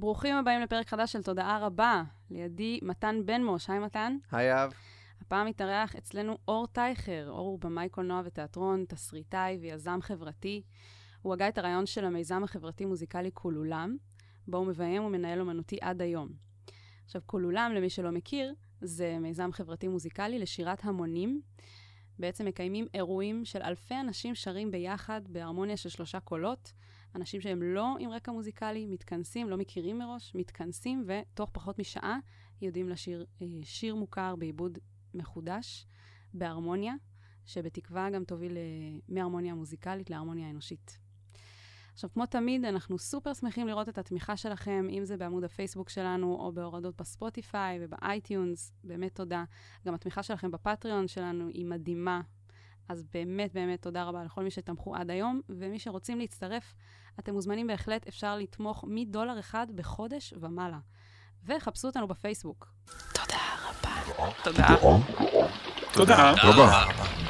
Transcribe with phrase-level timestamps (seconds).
[0.00, 2.02] ברוכים הבאים לפרק חדש של תודעה רבה.
[2.30, 4.16] לידי מתן בן מוש, היי מתן.
[4.32, 4.72] היי אב.
[5.20, 7.28] הפעם מתארח אצלנו אור טייכר.
[7.28, 10.62] אור הוא במאי קולנוע ותיאטרון, תסריטאי ויזם חברתי.
[11.22, 13.96] הוא הגה את הרעיון של המיזם החברתי-מוזיקלי כולולם,
[14.48, 16.28] בו הוא מביים ומנהל אומנותי עד היום.
[17.04, 21.40] עכשיו, כולולם, למי שלא מכיר, זה מיזם חברתי-מוזיקלי לשירת המונים.
[22.18, 26.72] בעצם מקיימים אירועים של אלפי אנשים שרים ביחד בהרמוניה של שלושה קולות.
[27.14, 32.18] אנשים שהם לא עם רקע מוזיקלי, מתכנסים, לא מכירים מראש, מתכנסים, ותוך פחות משעה
[32.62, 34.78] יודעים לשיר אה, שיר מוכר בעיבוד
[35.14, 35.86] מחודש,
[36.34, 36.94] בהרמוניה,
[37.44, 38.62] שבתקווה גם תוביל אה,
[39.08, 40.98] מהרמוניה מוזיקלית להרמוניה אנושית.
[41.92, 46.34] עכשיו, כמו תמיד, אנחנו סופר שמחים לראות את התמיכה שלכם, אם זה בעמוד הפייסבוק שלנו,
[46.34, 49.44] או בהורדות בספוטיפיי ובאייטיונס, באמת תודה.
[49.86, 52.20] גם התמיכה שלכם בפטריון שלנו היא מדהימה,
[52.88, 56.74] אז באמת באמת תודה רבה לכל מי שתמכו עד היום, ומי שרוצים להצטרף,
[57.18, 60.78] אתם מוזמנים בהחלט, אפשר לתמוך מדולר אחד בחודש ומעלה.
[61.46, 62.72] וחפשו אותנו בפייסבוק.
[63.12, 64.32] תודה רבה.
[64.42, 64.66] תודה.
[65.92, 67.29] תודה רבה.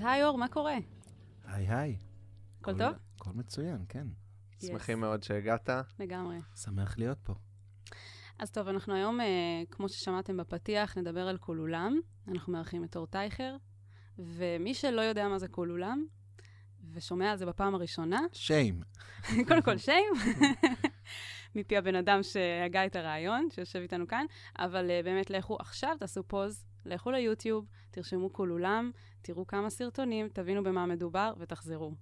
[0.00, 0.76] אז היי אור, מה קורה?
[1.44, 1.96] היי היי.
[2.60, 2.92] הכל טוב?
[3.16, 4.06] הכל מצוין, כן.
[4.66, 5.70] שמחים מאוד שהגעת.
[5.98, 6.38] לגמרי.
[6.56, 7.34] שמח להיות פה.
[8.38, 9.26] אז טוב, אנחנו היום, אה,
[9.70, 12.00] כמו ששמעתם בפתיח, נדבר על כולולם.
[12.28, 13.56] אנחנו מארחים את אור טייכר,
[14.18, 16.04] ומי שלא יודע מה זה כולולם,
[16.92, 18.80] ושומע על זה בפעם הראשונה, שיים.
[19.48, 20.12] קודם כל שיים,
[21.54, 24.24] מפי הבן אדם שהגה את הרעיון, שיושב איתנו כאן,
[24.58, 28.90] אבל uh, באמת לכו עכשיו, תעשו פוז, לכו ליוטיוב, תרשמו כולולם,
[29.22, 31.94] תראו כמה סרטונים, תבינו במה מדובר ותחזרו.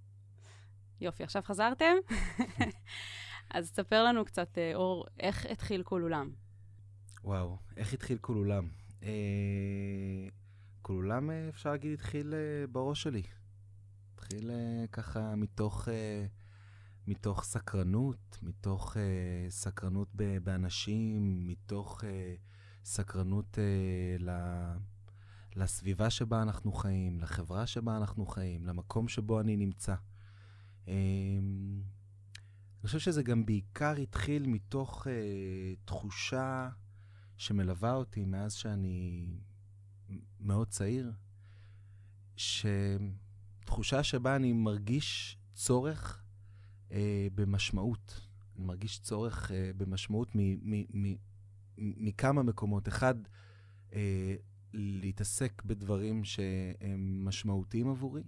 [1.01, 1.95] יופי, עכשיו חזרתם?
[3.51, 6.31] אז תספר לנו קצת, uh, אור, איך התחיל כולולם.
[7.25, 8.69] וואו, איך התחיל כולולם?
[9.03, 10.29] אה,
[10.83, 13.23] כולולם, אה, אפשר להגיד, התחיל אה, בראש שלי.
[14.15, 16.27] התחיל אה, ככה מתוך, אה,
[17.07, 22.35] מתוך סקרנות, מתוך אה, סקרנות ב- באנשים, מתוך אה,
[22.85, 24.17] סקרנות אה,
[25.59, 29.95] לסביבה שבה אנחנו חיים, לחברה שבה אנחנו חיים, למקום שבו אני נמצא.
[30.89, 30.95] אה,
[32.81, 36.69] אני חושב שזה גם בעיקר התחיל מתוך אה, תחושה
[37.37, 39.27] שמלווה אותי מאז שאני
[40.41, 41.13] מאוד צעיר,
[42.37, 46.23] שתחושה שבה אני מרגיש צורך
[46.93, 48.29] אה, במשמעות.
[48.57, 50.29] אני מרגיש צורך אה, במשמעות
[51.79, 52.89] מכמה מקומות.
[52.89, 53.15] אחד,
[53.93, 54.35] אה,
[54.73, 58.23] להתעסק בדברים שהם משמעותיים עבורי,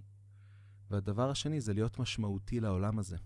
[0.89, 3.17] והדבר השני זה להיות משמעותי לעולם הזה.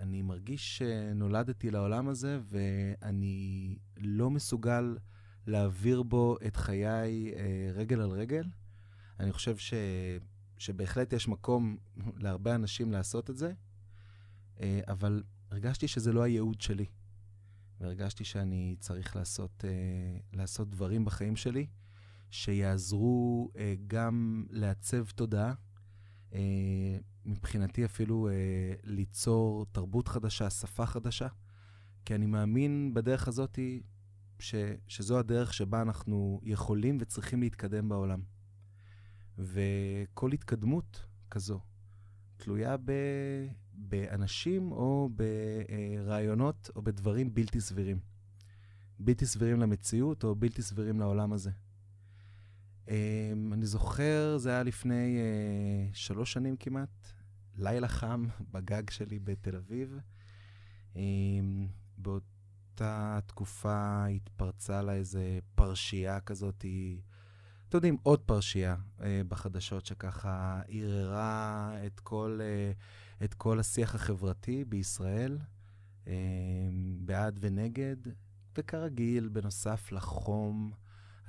[0.00, 4.96] אני מרגיש שנולדתי לעולם הזה ואני לא מסוגל
[5.46, 8.44] להעביר בו את חיי אה, רגל על רגל.
[9.20, 9.74] אני חושב ש,
[10.58, 11.76] שבהחלט יש מקום
[12.16, 13.52] להרבה אנשים לעשות את זה,
[14.60, 16.86] אה, אבל הרגשתי שזה לא הייעוד שלי.
[17.80, 21.66] והרגשתי שאני צריך לעשות, אה, לעשות דברים בחיים שלי
[22.30, 25.54] שיעזרו אה, גם לעצב תודעה,
[26.32, 28.32] אה, מבחינתי אפילו אה,
[28.84, 31.28] ליצור תרבות חדשה, שפה חדשה,
[32.04, 33.58] כי אני מאמין בדרך הזאת
[34.38, 34.54] ש,
[34.88, 38.22] שזו הדרך שבה אנחנו יכולים וצריכים להתקדם בעולם.
[39.38, 41.60] וכל התקדמות כזו
[42.36, 42.92] תלויה ב,
[43.72, 45.10] באנשים או
[46.04, 48.00] ברעיונות או בדברים בלתי סבירים.
[48.98, 51.50] בלתי סבירים למציאות או בלתי סבירים לעולם הזה.
[52.86, 52.90] Um,
[53.52, 57.06] אני זוכר, זה היה לפני uh, שלוש שנים כמעט,
[57.56, 59.98] לילה חם בגג שלי בתל אביב.
[60.94, 60.98] Um,
[61.98, 66.64] באותה תקופה התפרצה לה איזה פרשייה כזאת,
[67.68, 72.00] אתם יודעים, עוד פרשייה uh, בחדשות שככה ערערה את
[72.40, 75.38] uh, את כל השיח החברתי בישראל,
[76.04, 76.08] uh,
[77.00, 77.96] בעד ונגד,
[78.58, 80.72] וכרגיל, בנוסף לחום,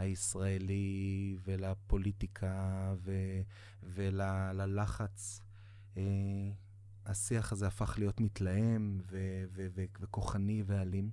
[0.01, 3.41] הישראלי ולפוליטיקה ו-
[3.83, 5.41] וללחץ.
[5.97, 6.03] אה,
[7.05, 11.11] השיח הזה הפך להיות מתלהם ו- ו- ו- וכוחני ואלים.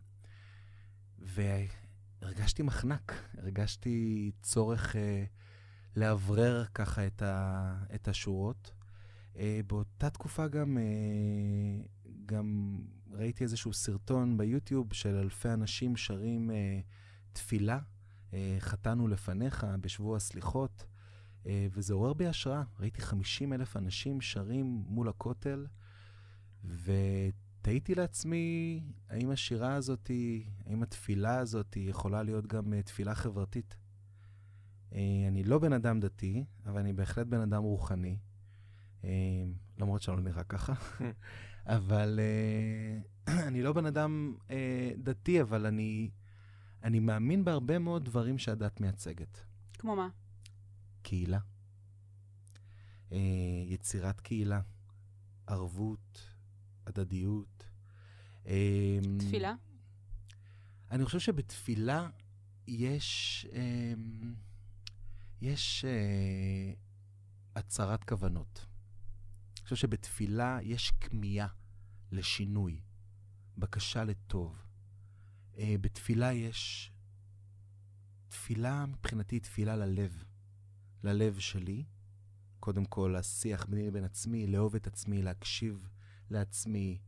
[2.23, 5.25] הרגשתי מחנק, הרגשתי צורך אה,
[5.96, 8.73] לאוורר ככה את, ה, את השורות.
[9.37, 11.84] אה, באותה תקופה גם, אה,
[12.26, 12.79] גם
[13.11, 16.81] ראיתי איזשהו סרטון ביוטיוב של אלפי אנשים שרים אה,
[17.32, 17.79] תפילה,
[18.58, 20.86] חטאנו לפניך בשבוע הסליחות,
[21.46, 22.62] אה, וזה עורר בי השראה.
[22.80, 25.66] ראיתי 50 אלף אנשים שרים מול הכותל,
[26.64, 28.80] ותהיתי לעצמי,
[29.10, 30.10] האם השירה הזאת,
[30.66, 33.76] האם התפילה הזאת יכולה להיות גם אה, תפילה חברתית?
[34.92, 38.19] אה, אני לא בן אדם דתי, אבל אני בהחלט בן אדם רוחני.
[39.04, 39.10] אה,
[39.78, 40.72] למרות שאני לא נראה ככה.
[41.66, 42.20] אבל
[43.48, 44.34] אני לא בן אדם
[44.98, 46.10] דתי, אבל אני,
[46.82, 49.40] אני מאמין בהרבה מאוד דברים שהדת מייצגת.
[49.78, 50.08] כמו מה?
[51.02, 51.38] קהילה,
[53.10, 53.14] uh,
[53.66, 54.60] יצירת קהילה,
[55.46, 56.34] ערבות,
[56.86, 57.64] הדדיות.
[58.44, 58.48] Uh,
[59.19, 59.54] תפילה?
[60.90, 62.08] אני חושב שבתפילה
[62.66, 63.56] יש, uh,
[65.40, 66.78] יש uh,
[67.58, 68.66] הצהרת כוונות.
[69.56, 71.48] אני חושב שבתפילה יש כמיהה
[72.12, 72.81] לשינוי,
[73.58, 74.68] בקשה לטוב.
[75.58, 76.93] Uh, בתפילה יש...
[78.28, 80.25] תפילה מבחינתי תפילה ללב,
[81.02, 81.84] ללב שלי.
[82.60, 85.88] קודם כל, השיח ביני לבין עצמי, לאהוב את עצמי, להקשיב
[86.31, 86.99] לעצמי,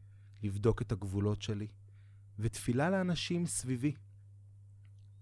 [0.43, 1.69] לבדוק את הגבולות שלי.
[2.39, 3.95] ותפילה לאנשים סביבי,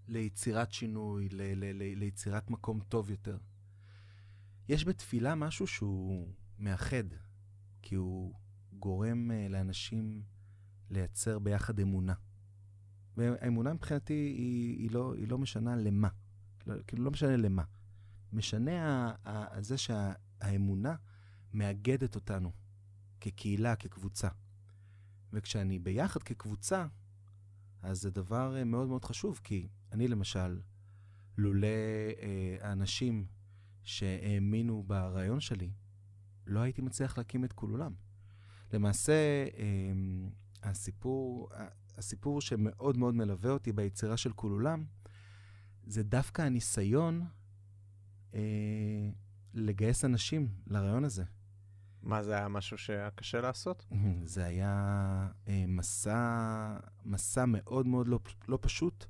[0.07, 3.39] ליצירת שינוי, ל- ל- ל- ליצירת מקום טוב יותר.
[4.69, 7.05] יש בתפילה משהו שהוא מאחד,
[7.83, 8.35] כי הוא
[8.73, 10.23] גורם uh, לאנשים
[10.91, 12.15] לייצר ביחד אמונה.
[13.19, 16.09] והאמונה מבחינתי היא, היא, לא, היא לא משנה למה.
[16.67, 17.63] לא, כאילו, לא משנה למה.
[18.33, 20.95] משנה ה, ה, זה שהאמונה
[21.55, 22.53] מאגדת אותנו
[23.21, 24.29] כקהילה, כקבוצה.
[25.33, 26.87] וכשאני ביחד כקבוצה,
[27.83, 30.61] אז זה דבר uh, מאוד מאוד חשוב, כי אני למשל,
[31.39, 31.67] לולא
[32.13, 33.27] uh, האנשים
[33.83, 35.71] שהאמינו ברעיון שלי,
[36.47, 37.95] לא הייתי מצליח להקים את כולולם.
[38.73, 40.31] למעשה, um,
[40.63, 41.49] הסיפור,
[41.99, 44.85] הסיפור שמאוד מאוד מלווה אותי ביצירה של כולולם,
[45.87, 47.27] זה דווקא הניסיון
[48.35, 48.41] אה,
[49.55, 51.25] לגייס אנשים לרעיון הזה.
[52.03, 53.87] מה, זה היה משהו שהיה קשה לעשות?
[54.25, 59.07] זה היה אה, מסע, מסע מאוד מאוד לא, לא פשוט,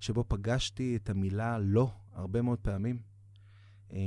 [0.00, 3.02] שבו פגשתי את המילה לא הרבה מאוד פעמים.
[3.92, 3.98] אה,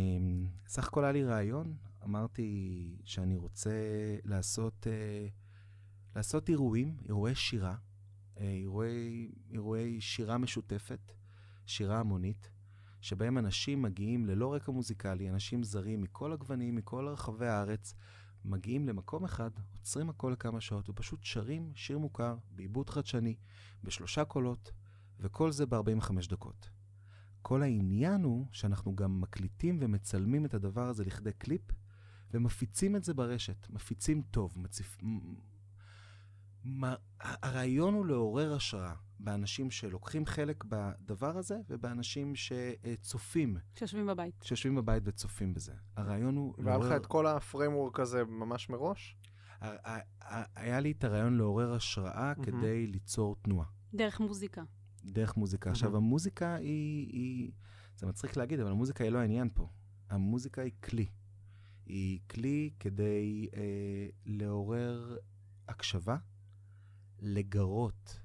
[0.67, 3.71] סך הכל היה לי רעיון, אמרתי שאני רוצה
[4.23, 5.27] לעשות, אה,
[6.15, 7.75] לעשות אירועים, אירועי שירה,
[8.39, 11.11] אירועי, אירועי שירה משותפת,
[11.65, 12.49] שירה המונית,
[13.01, 17.93] שבהם אנשים מגיעים ללא רקע מוזיקלי, אנשים זרים מכל הגוונים, מכל רחבי הארץ,
[18.45, 23.35] מגיעים למקום אחד, עוצרים הכל לכמה שעות ופשוט שרים שיר מוכר בעיבוד חדשני,
[23.83, 24.71] בשלושה קולות,
[25.19, 26.69] וכל זה ב-45 דקות.
[27.41, 31.61] כל העניין הוא שאנחנו גם מקליטים ומצלמים את הדבר הזה לכדי קליפ,
[32.31, 34.97] ומפיצים את זה ברשת, מפיצים טוב, מציפ...
[36.67, 43.57] מה, הרעיון הוא לעורר השראה באנשים שלוקחים חלק בדבר הזה ובאנשים שצופים.
[43.75, 44.35] שיושבים בבית.
[44.43, 45.73] שיושבים בבית וצופים בזה.
[45.95, 46.79] הרעיון הוא לעורר...
[46.79, 49.17] והיה לך את כל הפריימוורק הזה ממש מראש?
[50.55, 52.45] היה לי את הרעיון לעורר השראה mm-hmm.
[52.45, 53.67] כדי ליצור תנועה.
[53.93, 54.63] דרך מוזיקה.
[55.05, 55.69] דרך מוזיקה.
[55.69, 55.73] Mm-hmm.
[55.73, 57.51] עכשיו, המוזיקה היא, היא...
[57.95, 59.69] זה מצחיק להגיד, אבל המוזיקה היא לא העניין פה.
[60.09, 61.05] המוזיקה היא כלי.
[61.85, 65.17] היא כלי כדי אה, לעורר
[65.67, 66.17] הקשבה.
[67.19, 68.19] לגרות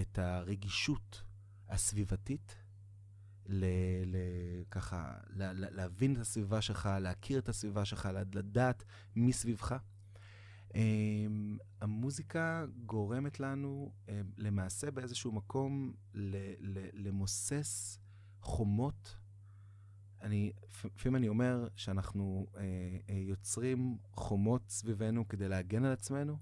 [0.00, 1.22] את הרגישות
[1.68, 2.56] הסביבתית,
[3.46, 3.64] ל,
[4.06, 4.16] ל,
[4.70, 8.84] ככה, ל, ל, להבין את הסביבה שלך, להכיר את הסביבה שלך, לדעת
[9.16, 9.76] מי סביבך.
[10.68, 10.70] Um,
[11.80, 17.98] המוזיקה גורמת לנו um, למעשה באיזשהו מקום ל, ל, למוסס
[18.40, 19.16] חומות.
[20.20, 20.52] אני,
[20.84, 26.38] לפעמים אני אומר שאנחנו uh, uh, יוצרים חומות סביבנו כדי להגן על עצמנו,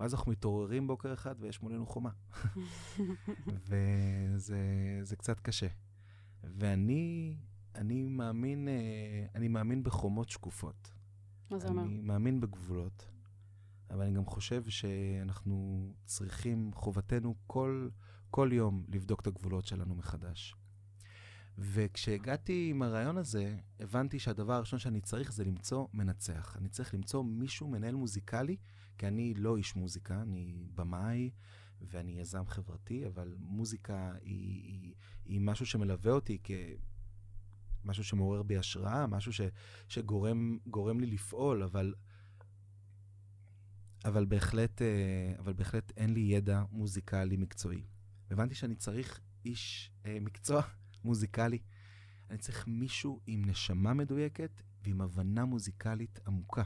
[0.00, 2.10] ואז אנחנו מתעוררים בוקר אחד ויש מולנו חומה.
[3.68, 5.68] וזה קצת קשה.
[6.42, 7.36] ואני
[7.74, 10.94] אני מאמין, אה, אני מאמין בחומות שקופות.
[11.50, 11.82] מה זה אומר?
[11.82, 13.08] אני מאמין בגבולות,
[13.90, 17.88] אבל אני גם חושב שאנחנו צריכים, חובתנו כל,
[18.30, 20.54] כל יום לבדוק את הגבולות שלנו מחדש.
[21.58, 26.56] וכשהגעתי עם הרעיון הזה, הבנתי שהדבר הראשון שאני צריך זה למצוא מנצח.
[26.56, 28.56] אני צריך למצוא מישהו, מנהל מוזיקלי,
[28.98, 31.30] כי אני לא איש מוזיקה, אני במאי
[31.80, 36.38] ואני יזם חברתי, אבל מוזיקה היא, היא, היא משהו שמלווה אותי
[37.82, 39.40] כמשהו שמעורר בי השראה, משהו ש,
[39.88, 41.94] שגורם לי לפעול, אבל,
[44.04, 47.82] אבל, בהחלט, אה, אבל בהחלט אין לי ידע מוזיקלי מקצועי.
[48.30, 50.62] הבנתי שאני צריך איש אה, מקצוע
[51.04, 51.58] מוזיקלי.
[52.30, 56.62] אני צריך מישהו עם נשמה מדויקת ועם הבנה מוזיקלית עמוקה.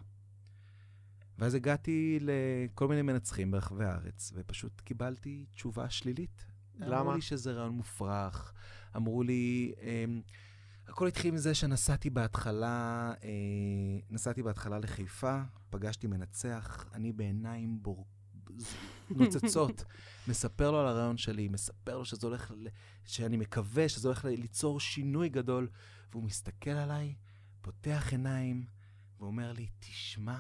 [1.39, 6.47] ואז הגעתי לכל מיני מנצחים ברחבי הארץ, ופשוט קיבלתי תשובה שלילית.
[6.79, 7.01] למה?
[7.01, 8.53] אמרו לי שזה רעיון מופרך,
[8.97, 9.73] אמרו לי...
[9.83, 10.23] אמ,
[10.89, 13.29] הכל התחיל מזה שנסעתי בהתחלה, אה,
[14.11, 15.41] נסעתי בהתחלה לחיפה,
[15.71, 18.07] פגשתי מנצח, אני בעיניים בור...
[19.11, 19.85] נוצצות,
[20.29, 22.69] מספר לו על הרעיון שלי, מספר לו שזה הולך, ל...
[23.05, 25.69] שאני מקווה שזה הולך ליצור שינוי גדול,
[26.11, 27.15] והוא מסתכל עליי,
[27.61, 28.67] פותח עיניים,
[29.21, 30.39] ואומר לי, תשמע,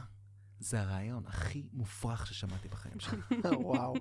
[0.61, 3.21] זה הרעיון הכי מופרך ששמעתי בחיים שלי.
[3.61, 3.95] וואו.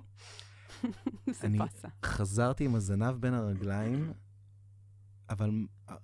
[1.30, 1.58] זה אני-.
[2.04, 4.12] חזרתי עם הזנב בין הרגליים,
[5.30, 5.50] אבל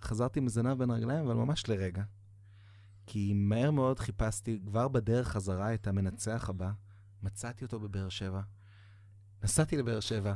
[0.02, 2.02] חזרתי עם הזנב בין הרגליים, אבל ממש לרגע.
[3.06, 6.70] כי מהר מאוד חיפשתי כבר בדרך חזרה את המנצח הבא,
[7.22, 8.40] מצאתי אותו בבאר שבע,
[9.42, 10.34] נסעתי לבאר שבע,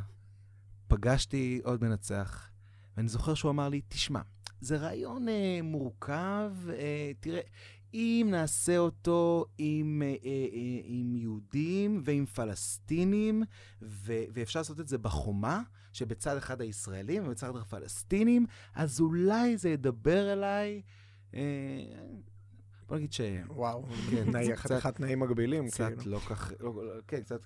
[0.88, 2.50] פגשתי עוד מנצח,
[2.96, 4.20] ואני זוכר שהוא אמר לי, תשמע,
[4.60, 7.40] זה רעיון אה, מורכב, אה, תראה,
[7.94, 10.14] אם נעשה אותו עם, אה, אה,
[10.52, 13.42] אה, עם יהודים ועם פלסטינים,
[13.82, 19.68] ו- ואפשר לעשות את זה בחומה, שבצד אחד הישראלים ובצד אחד הפלסטינים, אז אולי זה
[19.70, 20.82] ידבר אליי.
[21.34, 21.40] אה,
[22.88, 23.20] בוא נגיד ש...
[23.48, 23.86] וואו.
[24.10, 26.12] כן, תנאי- זה קצת- חתיכת תנאים מגבילים, קצת כאילו.
[26.12, 26.52] לא כך...
[26.60, 27.40] לא, לא, כן, קצת...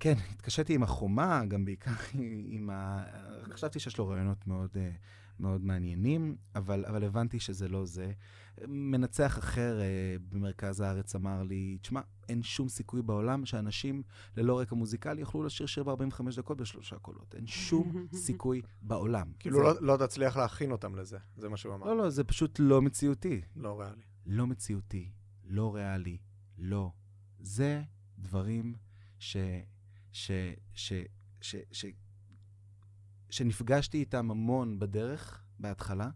[0.00, 1.90] כן, התקשיתי עם החומה, גם בעיקר
[2.48, 3.04] עם ה...
[3.52, 4.90] חשבתי שיש לו רעיונות מאוד, אה,
[5.40, 8.12] מאוד מעניינים, אבל, אבל הבנתי שזה לא זה.
[8.68, 9.86] מנצח אחר אה,
[10.28, 14.02] במרכז הארץ אמר לי, תשמע, אין שום סיכוי בעולם שאנשים
[14.36, 17.34] ללא רקע מוזיקלי יוכלו לשיר שיר ב-45 דקות בשלושה קולות.
[17.34, 19.32] אין שום סיכוי בעולם.
[19.38, 21.86] כאילו זה- לא- לא תצליח להכין אותם לזה, זה מה שהוא אמר.
[21.86, 23.40] לא, לא, זה פשוט לא מציאותי.
[23.56, 24.02] לא ריאלי.
[24.26, 25.10] לא מציאותי,
[25.44, 26.18] לא ריאלי,
[26.58, 26.92] לא.
[27.38, 27.82] זה
[28.18, 28.74] דברים
[29.18, 29.36] ש...
[30.12, 30.30] ש...
[30.74, 30.92] ש...
[31.40, 31.56] ש...
[31.72, 31.84] ש...
[33.30, 36.10] שנפגשתי איתם המון בדרך, בהתחלה,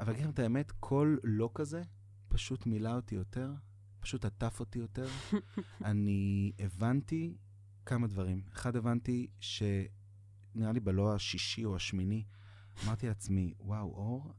[0.00, 1.82] אבל אגיד לכם את האמת, כל לא כזה
[2.28, 3.52] פשוט מילא אותי יותר,
[4.00, 5.06] פשוט עטף אותי יותר.
[5.84, 7.36] אני הבנתי
[7.86, 8.42] כמה דברים.
[8.52, 9.62] אחד, הבנתי ש...
[10.54, 12.24] נראה לי בלא השישי או השמיני,
[12.84, 14.32] אמרתי לעצמי, וואו, אור,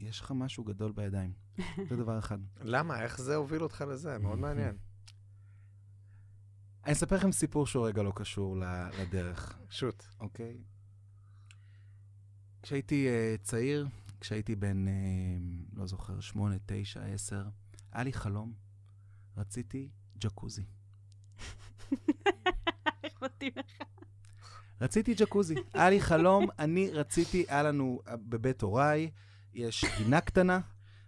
[0.00, 1.32] יש לך משהו גדול בידיים.
[1.88, 2.38] זה דבר אחד.
[2.60, 3.02] למה?
[3.02, 4.18] איך זה הוביל אותך לזה?
[4.18, 4.76] מאוד מעניין.
[6.84, 8.56] אני אספר לכם סיפור שהוא רגע לא קשור
[9.00, 10.04] לדרך, שוט.
[10.20, 10.64] אוקיי?
[12.66, 13.86] כשהייתי uh, צעיר,
[14.20, 14.90] כשהייתי בן, uh,
[15.78, 17.42] לא זוכר, שמונה, תשע, עשר,
[17.92, 18.52] היה לי חלום,
[19.36, 20.64] רציתי ג'קוזי.
[23.04, 23.66] איך מתאים לך?
[24.80, 25.54] רציתי ג'קוזי.
[25.74, 29.10] היה לי חלום, אני רציתי, היה לנו אה, בבית הוריי,
[29.54, 30.60] יש גינה קטנה,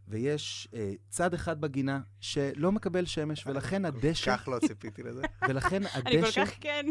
[0.09, 5.23] ויש אה, צד אחד בגינה שלא מקבל שמש, ולכן הדשא, כך לא ציפיתי לזה.
[5.49, 6.87] ולכן אני כל הדשא, כך כן.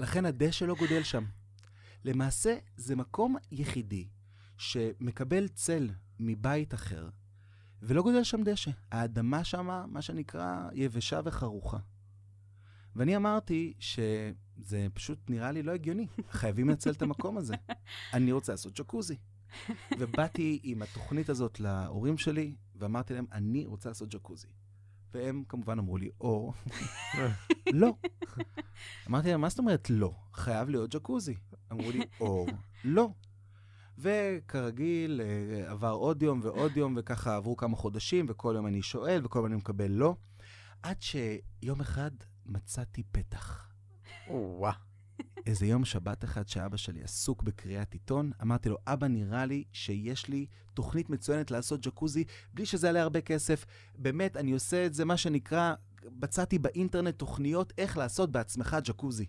[0.00, 1.24] לכן הדשא לא גודל שם.
[2.04, 4.08] למעשה, זה מקום יחידי
[4.56, 7.08] שמקבל צל מבית אחר,
[7.82, 8.70] ולא גודל שם דשא.
[8.92, 11.78] האדמה שמה, מה שנקרא, יבשה וחרוכה.
[12.96, 17.54] ואני אמרתי שזה פשוט נראה לי לא הגיוני, חייבים לנצל את המקום הזה.
[18.14, 19.16] אני רוצה לעשות ג'קוזי.
[19.98, 24.48] ובאתי עם התוכנית הזאת להורים שלי, ואמרתי להם, אני רוצה לעשות ג'קוזי.
[25.14, 26.52] והם כמובן אמרו לי, או,
[27.72, 27.94] לא.
[29.08, 30.14] אמרתי להם, מה זאת אומרת לא?
[30.34, 31.34] חייב להיות ג'קוזי.
[31.72, 32.46] אמרו לי, או,
[32.84, 33.08] לא.
[33.98, 39.20] וכרגיל, אה, עבר עוד יום ועוד יום, וככה עברו כמה חודשים, וכל יום אני שואל,
[39.24, 40.14] וכל יום אני מקבל לא.
[40.82, 42.10] עד שיום אחד
[42.46, 43.68] מצאתי פתח.
[44.28, 44.72] או-אה.
[45.46, 50.28] איזה יום שבת אחד שאבא שלי עסוק בקריאת עיתון, אמרתי לו, אבא, נראה לי שיש
[50.28, 53.66] לי תוכנית מצוינת לעשות ג'קוזי בלי שזה יעלה הרבה כסף.
[53.98, 55.74] באמת, אני עושה את זה, מה שנקרא,
[56.22, 59.26] מצאתי באינטרנט תוכניות איך לעשות בעצמך ג'קוזי.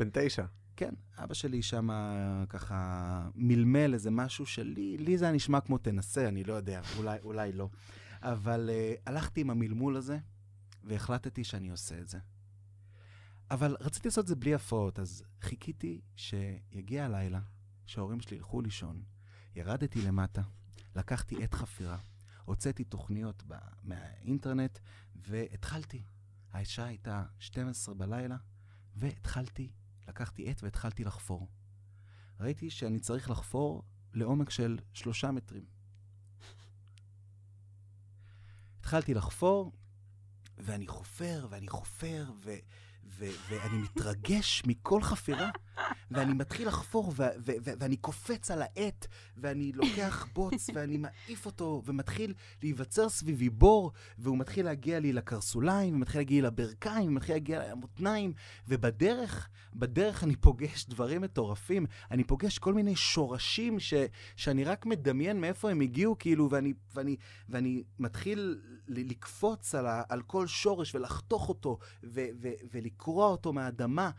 [0.00, 0.44] בן תשע.
[0.76, 1.88] כן, אבא שלי שם
[2.48, 7.18] ככה מלמל איזה משהו שלי, לי זה היה נשמע כמו תנסה, אני לא יודע, אולי,
[7.22, 7.68] אולי לא.
[8.22, 10.18] אבל uh, הלכתי עם המלמול הזה,
[10.84, 12.18] והחלטתי שאני עושה את זה.
[13.50, 17.40] אבל רציתי לעשות את זה בלי הפרעות, אז חיכיתי שיגיע הלילה,
[17.86, 19.02] שההורים שלי ילכו לישון,
[19.56, 20.42] ירדתי למטה,
[20.96, 21.98] לקחתי עת חפירה,
[22.44, 24.78] הוצאתי תוכניות ב- מהאינטרנט,
[25.16, 26.02] והתחלתי.
[26.52, 28.36] האישה הייתה 12 בלילה,
[28.96, 29.70] והתחלתי
[30.10, 31.48] לקחתי עט והתחלתי לחפור.
[32.40, 33.82] ראיתי שאני צריך לחפור
[34.14, 35.64] לעומק של שלושה מטרים.
[38.80, 39.72] התחלתי לחפור,
[40.58, 42.58] ואני חופר, ואני חופר, ו-
[43.04, 45.50] ו- ואני מתרגש מכל חפירה.
[46.10, 51.46] ואני מתחיל לחפור, ו- ו- ו- ואני קופץ על העט, ואני לוקח בוץ, ואני מעיף
[51.46, 57.34] אותו, ומתחיל להיווצר סביבי בור, והוא מתחיל להגיע לי לקרסוליים, ומתחיל להגיע לי לברכיים, ומתחיל
[57.34, 58.32] להגיע לי למותניים,
[58.68, 61.86] ובדרך, בדרך אני פוגש דברים מטורפים.
[62.10, 63.94] אני פוגש כל מיני שורשים ש-
[64.36, 67.16] שאני רק מדמיין מאיפה הם הגיעו, כאילו, ואני, ואני,
[67.48, 74.10] ואני מתחיל לקפוץ על, ה- על כל שורש ולחתוך אותו, ו- ו- ולקרוע אותו מהאדמה,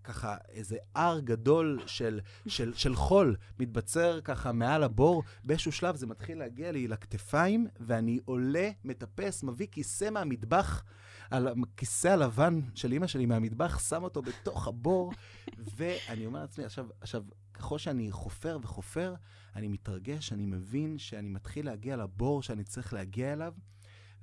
[0.00, 5.22] וככה איזה הר גדול של, של, של חול מתבצר ככה מעל הבור.
[5.44, 10.84] באיזשהו שלב זה מתחיל להגיע לי לכתפיים, ואני עולה, מטפס, מביא כיסא מהמטבח,
[11.30, 15.12] על הכיסא הלבן של אימא שלי מהמטבח, שם אותו בתוך הבור,
[15.76, 19.14] ואני אומר לעצמי, עכשיו, עכשיו, ככל שאני חופר וחופר,
[19.56, 23.54] אני מתרגש, אני מבין שאני מתחיל להגיע לבור שאני צריך להגיע אליו,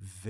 [0.01, 0.29] ו,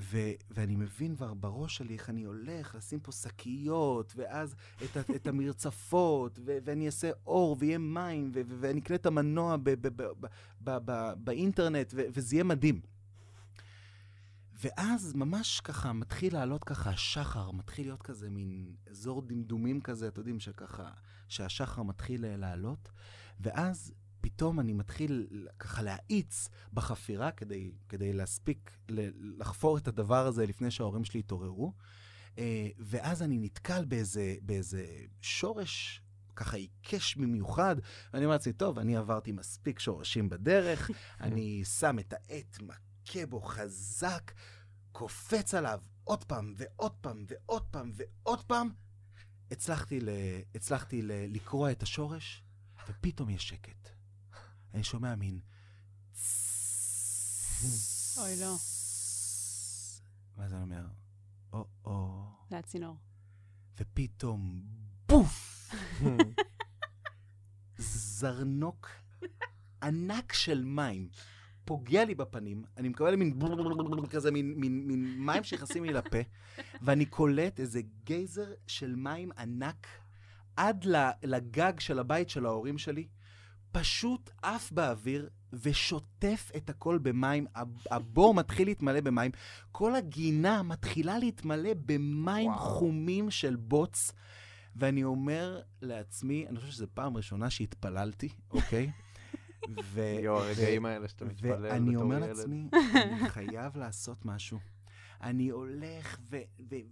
[0.00, 0.18] ו,
[0.50, 4.54] ואני מבין כבר בראש שלי איך אני הולך לשים פה שקיות, ואז
[4.84, 9.56] את, את המרצפות, ו, ואני אעשה אור, ויהיה מים, ו, ו, ואני אקנה את המנוע
[9.56, 10.26] ב, ב, ב, ב,
[10.60, 12.80] ב, ב, באינטרנט, ו, וזה יהיה מדהים.
[14.62, 20.20] ואז ממש ככה מתחיל לעלות ככה השחר, מתחיל להיות כזה מין אזור דמדומים כזה, אתם
[20.20, 20.90] יודעים, שככה,
[21.28, 22.90] שהשחר מתחיל אה, לעלות,
[23.40, 23.92] ואז
[24.22, 25.26] פתאום אני מתחיל
[25.58, 28.70] ככה להאיץ בחפירה כדי, כדי להספיק
[29.38, 31.72] לחפור את הדבר הזה לפני שההורים שלי יתעוררו.
[32.38, 34.86] אה, ואז אני נתקל באיזה, באיזה
[35.20, 36.02] שורש
[36.36, 37.76] ככה עיקש במיוחד,
[38.12, 43.40] ואני אומר לעצמי, טוב, אני עברתי מספיק שורשים בדרך, אני שם את העט, מכה בו
[43.40, 44.32] חזק,
[44.92, 48.68] קופץ עליו עוד פעם ועוד פעם ועוד פעם ועוד פעם.
[49.50, 50.08] הצלחתי, ל...
[50.54, 51.12] הצלחתי ל...
[51.12, 52.42] לקרוע את השורש,
[52.88, 54.01] ופתאום יש שקט.
[54.74, 55.40] אני שומע מין...
[58.18, 58.56] אוי, לא.
[60.36, 60.86] ואז אני אומר,
[61.52, 62.96] או-או, זה הצינור.
[63.80, 64.62] ופתאום
[65.08, 65.70] בוף!
[67.78, 68.88] זרנוק
[69.82, 71.08] ענק של מים
[71.64, 73.38] פוגע לי בפנים, אני מקבל מין
[74.10, 76.18] כזה, מין, מין, מין מים שנכנסים לי לפה,
[76.82, 79.86] ואני קולט איזה גייזר של מים ענק
[80.56, 80.86] עד
[81.22, 83.08] לגג של הבית של ההורים שלי,
[83.72, 87.46] פשוט עף באוויר ושוטף את הכל במים.
[87.54, 89.30] הב- הבור מתחיל להתמלא במים.
[89.72, 92.58] כל הגינה מתחילה להתמלא במים וואו.
[92.58, 94.12] חומים של בוץ.
[94.76, 98.90] ואני אומר לעצמי, אני חושב שזו פעם ראשונה שהתפללתי, אוקיי?
[99.84, 102.36] ו- יואו, הרגעים האלה שאתה מתפלל ואני בתור אומר ילד.
[102.36, 104.58] לעצמי, אני חייב לעשות משהו.
[105.22, 106.16] אני הולך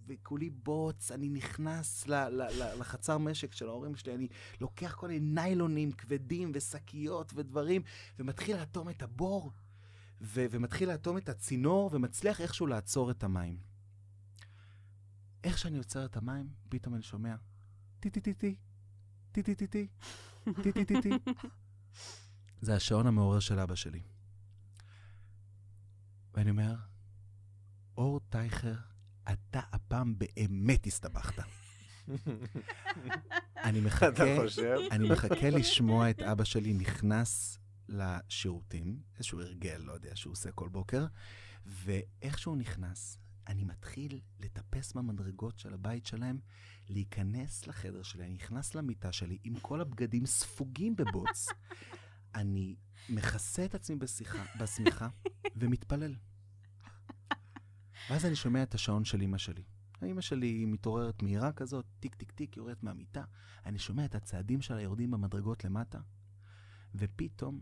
[0.07, 4.29] וכולי בוץ, אני נכנס ל- ל- ל- לחצר משק של ההורים שלי, אני
[4.61, 7.83] לוקח כל מיני ניילונים כבדים ושקיות ודברים,
[8.19, 9.53] ומתחיל לאטום את הבור,
[10.21, 13.59] ו- ומתחיל לאטום את הצינור, ומצליח איכשהו לעצור את המים.
[15.45, 17.37] איך שאני עוצר את המים, פתאום אני שומע
[18.01, 18.57] טי-טי-טי-טי,
[19.33, 19.89] טי-טי-טי-טי,
[20.63, 21.11] טי-טי-טי-טי.
[22.61, 24.03] זה השעון המעורר של אבא שלי.
[26.35, 26.75] ואני אומר,
[28.01, 28.75] אור טייכר,
[29.33, 31.43] אתה הפעם באמת הסתבכת.
[33.57, 34.77] אני מחכה, אתה חושב?
[34.91, 37.59] אני מחכה לשמוע את אבא שלי נכנס
[37.89, 41.07] לשירותים, איזשהו הרגל, לא יודע, שהוא עושה כל בוקר,
[41.67, 46.39] ואיך שהוא נכנס, אני מתחיל לטפס במדרגות של הבית שלהם,
[46.89, 51.47] להיכנס לחדר שלי, אני נכנס למיטה שלי עם כל הבגדים ספוגים בבוץ.
[52.35, 52.77] אני
[53.09, 55.09] מכסה את עצמי בשיחה, בשמיכה
[55.57, 56.15] ומתפלל.
[58.11, 59.63] ואז אני שומע את השעון של אמא שלי.
[60.03, 63.25] אמא שלי מתעוררת מהירה כזאת, טיק טיק טיק, יורדת מהמיטה.
[63.67, 66.01] אני שומע את הצעדים שלה יורדים במדרגות למטה,
[66.95, 67.61] ופתאום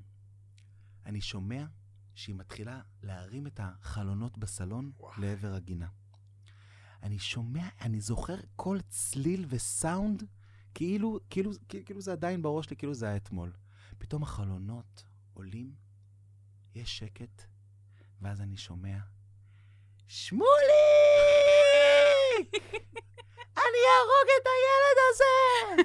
[1.06, 1.66] אני שומע
[2.14, 5.20] שהיא מתחילה להרים את החלונות בסלון וואו.
[5.20, 5.88] לעבר הגינה.
[7.02, 10.22] אני שומע, אני זוכר כל צליל וסאונד,
[10.74, 13.52] כאילו, כאילו, כאילו, כאילו זה עדיין בראש שלי, כאילו זה היה אתמול.
[13.98, 15.74] פתאום החלונות עולים,
[16.74, 17.42] יש שקט,
[18.20, 18.98] ואז אני שומע,
[20.09, 20.49] שמולי!
[23.57, 25.83] אני אהרוג את הילד הזה!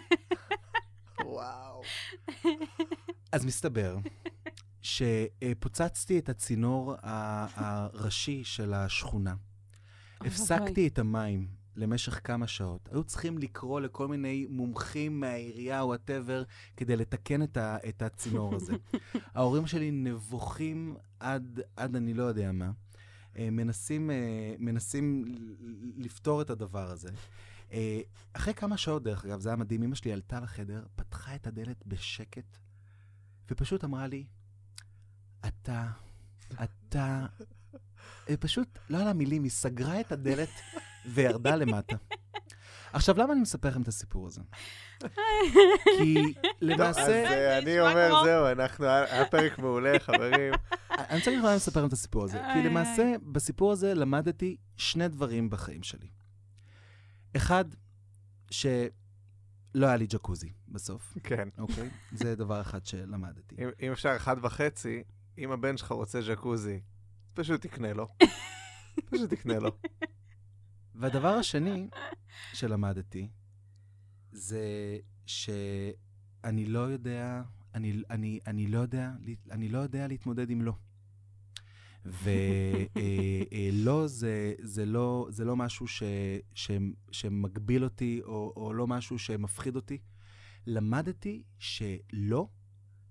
[1.26, 1.82] וואו.
[3.32, 3.98] אז מסתבר
[4.82, 9.34] שפוצצתי את הצינור הראשי של השכונה.
[10.22, 12.90] הפסקתי את המים למשך כמה שעות.
[12.92, 16.44] היו צריכים לקרוא לכל מיני מומחים מהעירייה או וואטאבר
[16.78, 18.74] כדי לתקן את, ה- את הצינור הזה.
[19.36, 22.72] ההורים שלי נבוכים עד, עד אני לא יודע מה.
[23.38, 25.26] אה, מנסים, אה, מנסים
[25.98, 27.10] לפתור את הדבר הזה.
[27.72, 28.02] אה,
[28.34, 31.88] אחרי כמה שעות, דרך אגב, זה היה מדהים, אמא שלי עלתה לחדר, פתחה את הדלת
[31.88, 32.58] בשקט,
[33.52, 34.26] ופשוט אמרה לי,
[35.48, 35.88] אתה,
[36.64, 37.26] אתה...
[38.40, 40.50] פשוט, לא היה לה מילים, היא סגרה את הדלת
[41.06, 41.96] וירדה למטה.
[42.94, 44.42] עכשיו, למה אני מספר לכם את הסיפור הזה?
[45.98, 47.26] כי אז למעשה...
[47.26, 50.54] אה, אני אומר, זהו, אנחנו, היה פרק מעולה, חברים.
[50.98, 52.40] אני צריך לספר לכם את הסיפור הזה.
[52.54, 52.68] כי.
[52.68, 56.08] למעשה, בסיפור הזה למדתי שני דברים בחיים שלי.
[57.36, 57.66] אחד,
[58.52, 58.76] שלא
[59.76, 61.50] היה לי ג'קוזי בסוף, כן.
[61.58, 61.90] אוקיי?
[62.12, 63.56] זה דבר אחד שלמדתי.
[63.60, 65.04] אם, אם אפשר אחד וחצי,
[65.38, 66.82] אם הבן שלך רוצה ג'קוזי,
[67.34, 68.08] פשוט תקנה לו.
[69.12, 69.78] פשוט תקנה לו.
[70.96, 71.90] והדבר השני
[72.54, 73.30] שלמדתי,
[74.32, 77.42] זה שאני לא יודע,
[77.76, 79.12] אני, אני, אני לא יודע,
[79.52, 80.74] אני לא יודע להתמודד עם לא.
[82.06, 86.04] ולא זה, זה, לא, זה לא משהו ש,
[86.54, 86.72] ש,
[87.12, 89.98] שמגביל אותי, או, או לא משהו שמפחיד אותי.
[90.68, 92.48] למדתי שלא,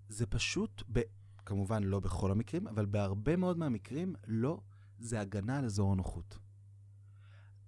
[0.09, 1.01] זה פשוט, ב,
[1.47, 4.61] כמובן לא בכל המקרים, אבל בהרבה מאוד מהמקרים, לא
[4.99, 6.39] זה הגנה על אזור הנוחות.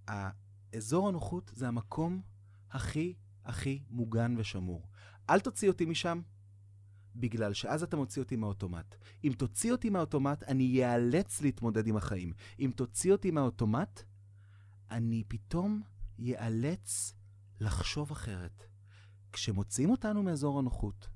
[0.09, 2.23] האזור הנוחות זה המקום
[2.71, 4.89] הכי הכי מוגן ושמור.
[5.31, 6.21] אל תוציא אותי משם,
[7.17, 8.95] בגלל שאז אתה מוציא אותי מהאוטומט.
[9.25, 12.33] אם תוציא אותי מהאוטומט, אני איאלץ להתמודד עם החיים.
[12.59, 14.03] אם תוציא אותי מהאוטומט,
[14.91, 15.83] אני פתאום
[16.19, 17.15] איאלץ
[17.61, 18.65] לחשוב אחרת.
[19.33, 21.09] כשמוציאים אותנו מאזור הנוחות,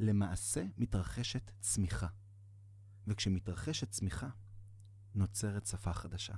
[0.00, 2.08] למעשה מתרחשת צמיחה.
[3.06, 4.28] וכשמתרחשת צמיחה,
[5.14, 6.34] נוצרת שפה חדשה.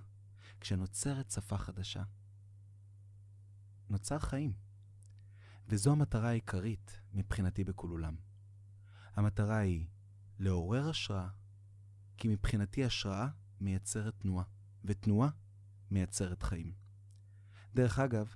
[0.61, 2.03] כשנוצרת שפה חדשה,
[3.91, 4.53] נוצר חיים.
[5.69, 8.17] וזו המטרה העיקרית מבחינתי בכול עולם.
[9.17, 9.87] המטרה היא
[10.39, 11.29] לעורר השראה,
[12.17, 13.29] כי מבחינתי השראה
[13.61, 14.45] מייצרת תנועה,
[14.85, 15.29] ותנועה
[15.91, 16.73] מייצרת חיים.
[17.75, 18.35] דרך אגב,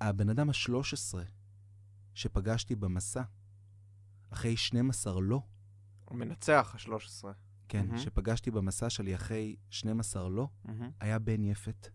[0.00, 1.14] הבן אדם ה-13
[2.14, 3.22] שפגשתי במסע,
[4.30, 5.42] אחרי 12 לא,
[6.08, 7.24] המנצח ה-13.
[7.68, 7.98] כן, מהמם.
[7.98, 10.48] שפגשתי במסע שלי אחרי 12 לא,
[11.00, 11.88] היה בן יפת.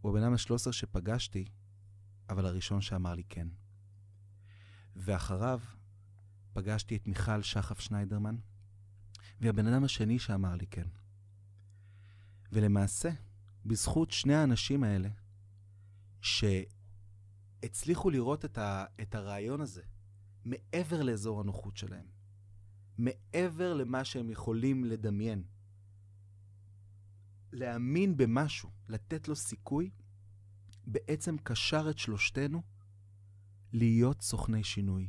[0.00, 1.44] הוא הבן אדם ה-13 שפגשתי,
[2.28, 3.48] אבל הראשון שאמר לי כן.
[4.96, 5.60] ואחריו
[6.54, 8.36] פגשתי את מיכל שחף שניידרמן,
[9.40, 10.86] והיא הבן אדם השני שאמר לי כן.
[12.52, 13.10] ולמעשה,
[13.64, 15.08] בזכות שני האנשים האלה,
[16.20, 19.82] שהצליחו לראות את, ה, את הרעיון הזה
[20.44, 22.06] מעבר לאזור הנוחות שלהם,
[22.98, 25.44] מעבר למה שהם יכולים לדמיין,
[27.52, 29.90] להאמין במשהו, לתת לו סיכוי,
[30.86, 32.62] בעצם קשר את שלושתנו
[33.72, 35.08] להיות סוכני שינוי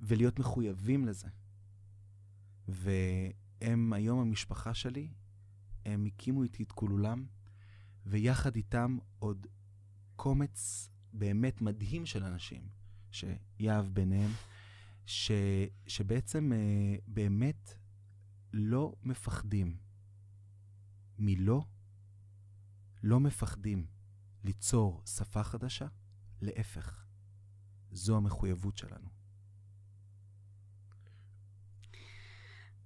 [0.00, 1.28] ולהיות מחויבים לזה.
[2.68, 5.08] והם היום המשפחה שלי,
[5.84, 7.26] הם הקימו איתי את כולולם,
[8.06, 9.46] ויחד איתם עוד
[10.16, 12.68] קומץ באמת מדהים של אנשים,
[13.10, 14.30] שיהב ביניהם,
[15.06, 15.30] ש,
[15.86, 17.74] שבעצם אה, באמת
[18.52, 19.76] לא מפחדים
[21.18, 21.64] מלא,
[23.02, 23.86] לא מפחדים
[24.44, 25.86] ליצור שפה חדשה,
[26.40, 27.04] להפך,
[27.90, 29.19] זו המחויבות שלנו.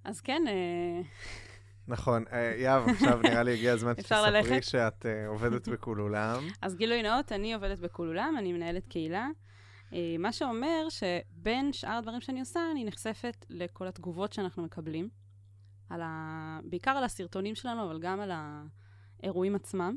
[0.05, 1.01] אז כן, אה,
[1.89, 4.63] נכון, אה, יהב, עכשיו נראה לי הגיע הזמן שתספרי?
[4.63, 6.43] שאת אה, עובדת בכול עולם.
[6.63, 9.29] אז גילוי נאות, אני עובדת בכולולם, אני מנהלת קהילה.
[10.19, 15.09] מה שאומר שבין שאר הדברים שאני עושה, אני נחשפת לכל התגובות שאנחנו מקבלים,
[15.91, 16.59] על ה...
[16.65, 18.31] בעיקר על הסרטונים שלנו, אבל גם על
[19.23, 19.97] האירועים עצמם.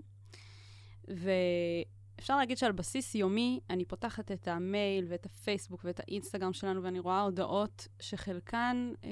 [2.17, 6.99] ואפשר להגיד שעל בסיס יומי, אני פותחת את המייל ואת הפייסבוק ואת האינסטגרם שלנו, ואני
[6.99, 9.09] רואה הודעות שחלקן אה,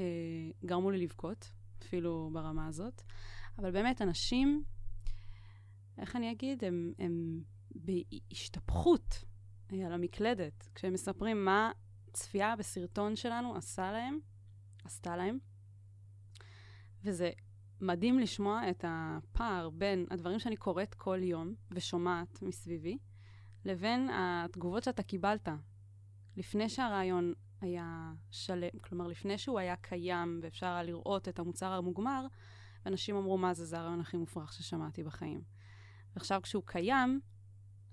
[0.66, 1.52] גרמו לי לבכות,
[1.84, 3.02] אפילו ברמה הזאת.
[3.60, 4.64] אבל באמת, אנשים,
[5.98, 7.42] איך אני אגיד, הם, הם
[7.76, 9.24] בהשתפכות
[9.74, 11.72] אה, על המקלדת, כשהם מספרים מה
[12.14, 14.20] צפייה בסרטון שלנו עשה להם,
[14.84, 15.40] עשתה להם.
[17.04, 17.32] וזה
[17.82, 22.98] מדהים לשמוע את הפער בין הדברים שאני קוראת כל יום ושומעת מסביבי,
[23.66, 25.48] לבין התגובות שאתה קיבלת
[26.38, 32.28] לפני שהרעיון היה שלם, כלומר, לפני שהוא היה קיים ואפשר היה לראות את המוצר המוגמר,
[32.86, 35.42] ואנשים אמרו, מה זה, זה הרעיון הכי מופרך ששמעתי בחיים.
[36.16, 37.20] ועכשיו כשהוא קיים,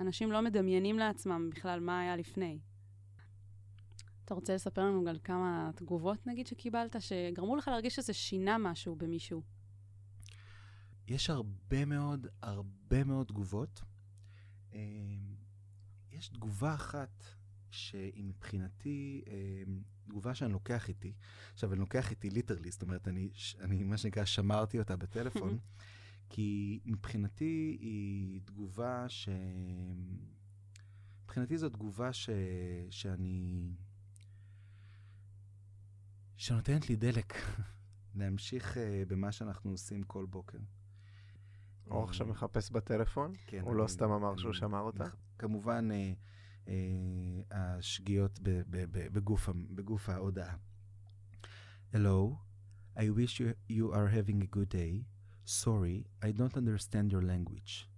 [0.01, 2.61] אנשים לא מדמיינים לעצמם בכלל מה היה לפני.
[4.25, 8.97] אתה רוצה לספר לנו על כמה תגובות, נגיד, שקיבלת, שגרמו לך להרגיש שזה שינה משהו
[8.97, 9.43] במישהו?
[11.09, 13.83] יש הרבה מאוד, הרבה מאוד תגובות.
[14.75, 14.79] אה,
[16.13, 17.25] יש תגובה אחת
[17.71, 19.63] שהיא מבחינתי אה,
[20.05, 21.13] תגובה שאני לוקח איתי.
[21.53, 25.59] עכשיו, אני לוקח איתי ליטרלי, זאת אומרת, אני, אני מה שנקרא, שמרתי אותה בטלפון,
[26.31, 29.29] כי מבחינתי היא תגובה ש...
[31.25, 32.31] מבחינתי זו תגובה ש...
[32.91, 33.69] שאני...
[36.37, 37.35] שנותנת לי דלק
[38.15, 40.59] להמשיך uh, במה שאנחנו עושים כל בוקר.
[41.91, 45.05] אור עכשיו מחפש בטלפון, כן, הוא לא אני- סתם אמר שהוא שמר אותה.
[45.39, 46.13] כמובן, אה,
[46.69, 46.75] אה,
[47.51, 50.57] השגיאות ב- ב- ב- בגוף בגוף ההודעה.
[51.95, 52.37] Hello,
[52.97, 55.05] I wish you, you are having a good day.
[55.47, 57.89] Sorry, I don't understand your language.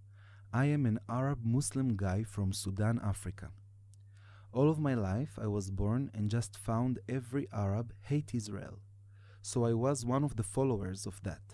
[0.53, 3.49] I am an Arab Muslim guy from Sudan, Africa.
[4.57, 8.77] All of my life, I was born and just found every Arab hate Israel.
[9.43, 11.47] So I was one of the followers of that.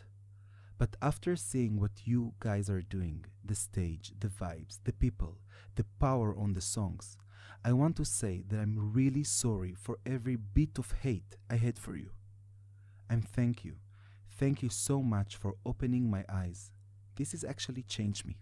[0.80, 5.38] But after seeing what you guys are doing, the stage, the vibes, the people,
[5.76, 7.18] the power on the songs,
[7.64, 11.80] I want to say that I'm really sorry for every bit of hate I had
[11.80, 12.12] for you.
[13.10, 13.76] And thank you.
[14.30, 16.72] Thank you so much for opening my eyes.
[17.16, 18.38] This has actually changed me.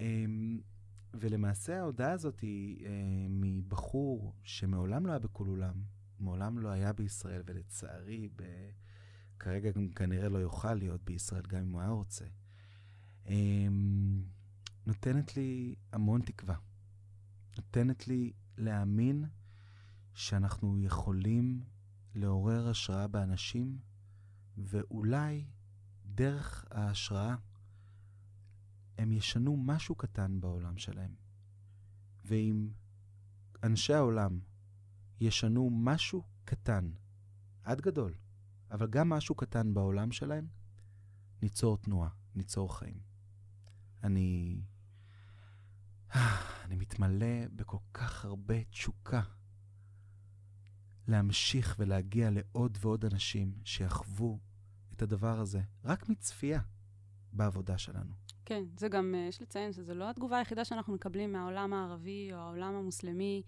[0.00, 0.62] Um,
[1.14, 2.88] ולמעשה ההודעה הזאת היא uh,
[3.30, 5.82] מבחור שמעולם לא היה בכל עולם,
[6.20, 8.42] מעולם לא היה בישראל, ולצערי, ב...
[9.39, 12.25] כרגע גם כנראה לא יוכל להיות בישראל, גם אם הוא היה רוצה.
[13.25, 13.29] Um,
[14.85, 16.55] נותנת לי המון תקווה.
[17.57, 19.25] נותנת לי להאמין
[20.13, 21.63] שאנחנו יכולים
[22.15, 23.79] לעורר השראה באנשים,
[24.57, 25.45] ואולי
[26.05, 27.35] דרך ההשראה
[28.97, 31.15] הם ישנו משהו קטן בעולם שלהם.
[32.25, 32.69] ואם
[33.63, 34.39] אנשי העולם
[35.19, 36.91] ישנו משהו קטן,
[37.63, 38.13] עד גדול,
[38.71, 40.47] אבל גם משהו קטן בעולם שלהם,
[41.41, 42.99] ניצור תנועה, ניצור חיים.
[44.03, 44.61] אני...
[46.65, 49.21] אני מתמלא בכל כך הרבה תשוקה
[51.07, 54.39] להמשיך ולהגיע לעוד ועוד אנשים שיחוו
[54.93, 56.59] את הדבר הזה, רק מצפייה
[57.33, 58.13] בעבודה שלנו.
[58.45, 62.37] כן, זה גם, אה, יש לציין שזו לא התגובה היחידה שאנחנו מקבלים מהעולם הערבי או
[62.37, 63.43] העולם המוסלמי.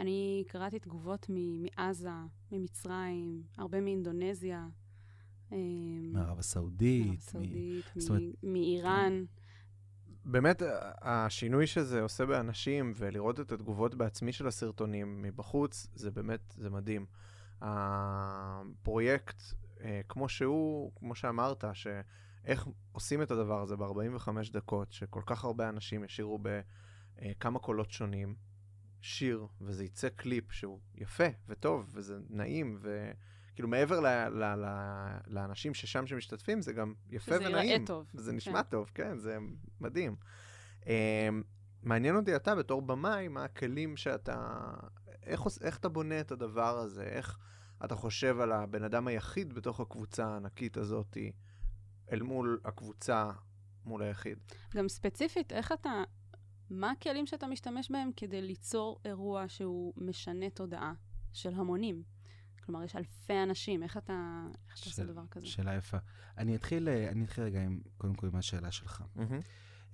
[0.00, 2.10] אני קראתי תגובות מ- מעזה,
[2.52, 4.66] ממצרים, הרבה מאינדונזיה.
[5.52, 5.56] אה,
[6.12, 9.24] מערב הסעודית, מערב מ- הסעודית, זאת אומרת, מ- מאיראן.
[10.24, 10.66] באמת, ה-
[11.00, 17.06] השינוי שזה עושה באנשים, ולראות את התגובות בעצמי של הסרטונים מבחוץ, זה באמת, זה מדהים.
[17.60, 19.42] הפרויקט,
[19.80, 25.68] אה, כמו שהוא, כמו שאמרת, שאיך עושים את הדבר הזה ב-45 דקות, שכל כך הרבה
[25.68, 28.34] אנשים ישירו בכמה קולות שונים,
[29.00, 35.74] שיר, וזה יצא קליפ שהוא יפה וטוב, וזה נעים, וכאילו מעבר ל- ל- ל- לאנשים
[35.74, 37.84] ששם שמשתתפים, זה גם יפה שזה ונעים.
[37.84, 38.06] טוב.
[38.14, 39.38] זה נשמע טוב, כן, זה
[39.80, 40.16] מדהים.
[40.80, 40.86] Um,
[41.82, 44.64] מעניין אותי אתה בתור במאי, מה הכלים שאתה...
[45.22, 47.02] איך, עוש- איך אתה בונה את הדבר הזה?
[47.02, 47.38] איך
[47.84, 51.16] אתה חושב על הבן אדם היחיד בתוך הקבוצה הענקית הזאת,
[52.12, 53.30] אל מול הקבוצה
[53.84, 54.38] מול היחיד?
[54.74, 55.90] גם ספציפית, איך אתה,
[56.70, 60.92] מה הכלים שאתה משתמש בהם כדי ליצור אירוע שהוא משנה תודעה
[61.32, 62.02] של המונים?
[62.64, 65.46] כלומר, יש אלפי אנשים, איך אתה, איך אתה עושה של- דבר כזה?
[65.46, 65.96] שאלה יפה.
[66.38, 69.04] אני אתחיל, אה, אני אתחיל רגע עם, קודם כל עם השאלה שלך.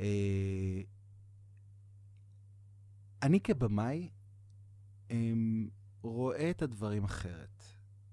[0.00, 0.82] אה,
[3.22, 4.10] אני כבמאי
[5.10, 5.68] אמ,
[6.02, 7.62] רואה את הדברים אחרת.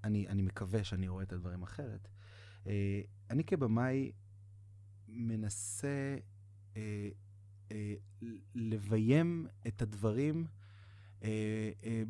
[0.04, 2.08] אני, אני מקווה שאני רואה את הדברים אחרת.
[2.68, 4.12] אה, אני כבמאי
[5.08, 5.88] מנסה
[6.78, 7.10] אה, אה,
[8.56, 10.48] לביים את הדברים
[11.24, 12.04] אה, אה,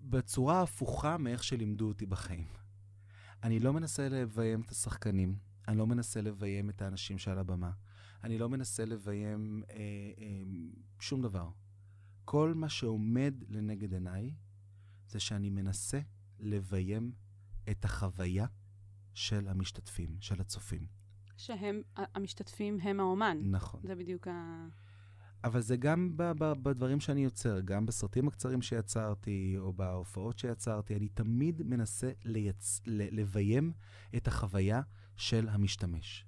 [0.00, 2.46] בצורה הפוכה מאיך שלימדו אותי בחיים.
[3.42, 7.70] אני לא מנסה לביים את השחקנים, אני לא מנסה לביים את האנשים שעל הבמה.
[8.24, 9.76] אני לא מנסה לביים אה,
[10.18, 10.42] אה,
[11.00, 11.50] שום דבר.
[12.24, 14.34] כל מה שעומד לנגד עיניי
[15.08, 16.00] זה שאני מנסה
[16.38, 17.12] לביים
[17.70, 18.46] את החוויה
[19.14, 20.86] של המשתתפים, של הצופים.
[21.36, 23.38] שהם, המשתתפים הם האומן.
[23.42, 23.80] נכון.
[23.84, 24.66] זה בדיוק ה...
[25.44, 30.96] אבל זה גם ב- ב- בדברים שאני יוצר, גם בסרטים הקצרים שיצרתי, או בהופעות שיצרתי,
[30.96, 32.80] אני תמיד מנסה לייצ...
[32.86, 33.72] ל- לביים
[34.16, 34.80] את החוויה
[35.16, 36.26] של המשתמש.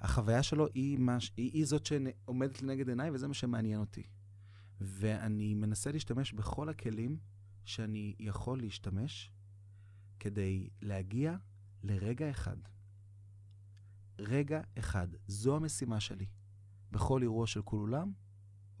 [0.00, 1.20] החוויה שלו היא, מה...
[1.20, 4.02] ש- היא, היא זאת שעומדת לנגד עיניי, וזה מה שמעניין אותי.
[4.80, 7.18] ואני מנסה להשתמש בכל הכלים
[7.64, 9.32] שאני יכול להשתמש
[10.20, 11.36] כדי להגיע
[11.82, 12.56] לרגע אחד.
[14.18, 15.08] רגע אחד.
[15.26, 16.26] זו המשימה שלי.
[16.96, 18.12] בכל אירוע של כל אולם,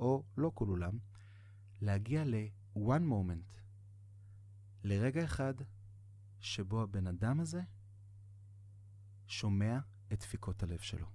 [0.00, 0.98] או לא כל אולם,
[1.80, 3.60] להגיע ל-one moment,
[4.84, 5.54] לרגע אחד
[6.40, 7.62] שבו הבן אדם הזה
[9.26, 9.78] שומע
[10.12, 11.06] את דפיקות הלב שלו.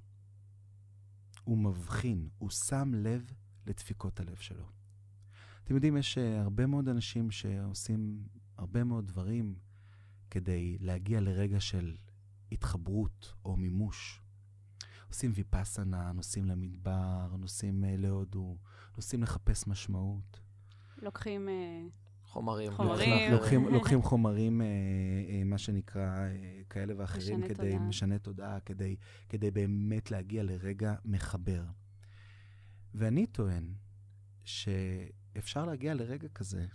[1.44, 3.32] הוא מבחין, הוא שם לב
[3.66, 4.70] לדפיקות הלב שלו.
[5.64, 9.56] אתם יודעים, יש uh, הרבה מאוד אנשים שעושים הרבה מאוד דברים
[10.30, 11.98] כדי להגיע לרגע של
[12.52, 14.22] התחברות או מימוש.
[15.12, 18.58] עושים ויפאסנה, נוסעים למדבר, נוסעים uh, להודו,
[18.98, 20.40] נוסעים לחפש משמעות.
[20.98, 21.82] לוקחים אה,
[22.24, 22.72] חומרים.
[22.72, 23.32] חומרים.
[23.32, 24.66] לוקחים- לוקחים, חומרים, אה,
[25.30, 26.36] אה, מה שנקרא, אה,
[26.70, 27.80] כאלה ואחרים, משנה כדי, תודעה.
[27.88, 28.96] משנה תודעה, כדי,
[29.30, 31.64] כדי באמת להגיע לרגע מחבר.
[32.96, 33.74] ואני טוען
[34.44, 36.66] שאפשר להגיע לרגע כזה,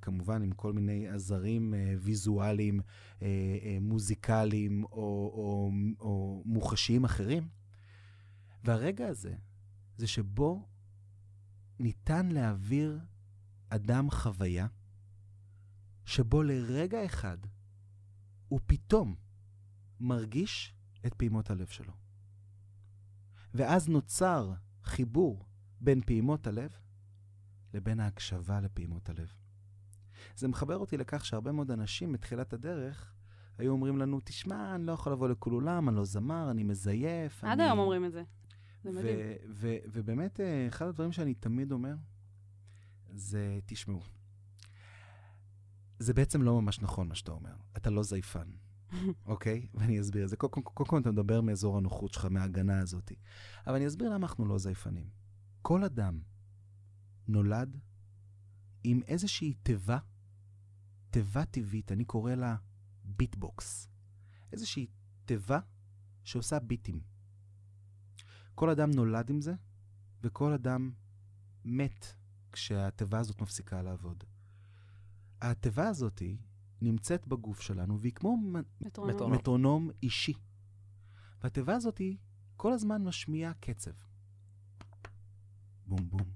[0.00, 2.80] כמובן עם כל מיני עזרים אה, ויזואליים,
[3.22, 3.26] אה,
[3.62, 7.48] אה, מוזיקליים או, או, או מוחשיים אחרים,
[8.64, 9.34] והרגע הזה
[9.96, 10.68] זה שבו
[11.78, 13.00] ניתן להעביר
[13.68, 14.66] אדם חוויה
[16.04, 17.38] שבו לרגע אחד
[18.48, 19.14] הוא פתאום
[20.00, 20.74] מרגיש
[21.06, 21.92] את פעימות הלב שלו.
[23.54, 24.52] ואז נוצר
[24.82, 25.46] חיבור
[25.80, 26.78] בין פעימות הלב
[27.74, 29.32] לבין ההקשבה לפעימות הלב.
[30.36, 33.12] זה מחבר אותי לכך שהרבה מאוד אנשים בתחילת הדרך
[33.58, 37.44] היו אומרים לנו, תשמע, אני לא יכול לבוא לכל אולם, אני לא זמר, אני מזייף.
[37.44, 37.62] עד אני...
[37.62, 38.22] היום אומרים את זה.
[38.84, 39.16] זה מדהים.
[39.18, 41.94] ו- ו- ובאמת, אה, אחד הדברים שאני תמיד אומר,
[43.14, 44.00] זה, תשמעו,
[45.98, 47.54] זה בעצם לא ממש נכון מה שאתה אומר.
[47.76, 48.48] אתה לא זייפן,
[49.26, 49.66] אוקיי?
[49.74, 50.36] ואני אסביר את זה.
[50.36, 53.12] קודם כל, קודם כל אתה מדבר מאזור הנוחות שלך, מההגנה הזאת.
[53.66, 55.08] אבל אני אסביר למה אנחנו לא זייפנים.
[55.62, 56.20] כל אדם
[57.28, 57.76] נולד
[58.84, 59.98] עם איזושהי תיבה,
[61.16, 62.56] תיבה טבעית, אני קורא לה
[63.04, 63.88] ביטבוקס.
[64.52, 64.86] איזושהי
[65.24, 65.60] תיבה
[66.24, 67.00] שעושה ביטים.
[68.54, 69.54] כל אדם נולד עם זה,
[70.22, 70.92] וכל אדם
[71.64, 72.06] מת
[72.52, 74.24] כשהתיבה הזאת מפסיקה לעבוד.
[75.40, 76.22] התיבה הזאת
[76.80, 78.36] נמצאת בגוף שלנו, והיא כמו
[78.80, 79.14] מטרונום.
[79.14, 79.38] מטרונום.
[79.38, 80.34] מטרונום אישי.
[81.42, 82.00] והתיבה הזאת
[82.56, 83.94] כל הזמן משמיעה קצב.
[85.86, 86.30] בום בום,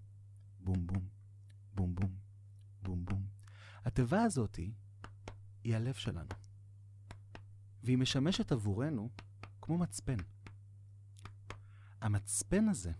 [0.60, 1.08] בום בום,
[1.74, 2.10] בום בום,
[2.82, 3.39] בום בום.
[3.84, 4.58] התיבה הזאת
[5.64, 6.30] היא הלב שלנו,
[7.82, 9.10] והיא משמשת עבורנו
[9.62, 10.16] כמו מצפן.
[12.00, 12.92] המצפן הזה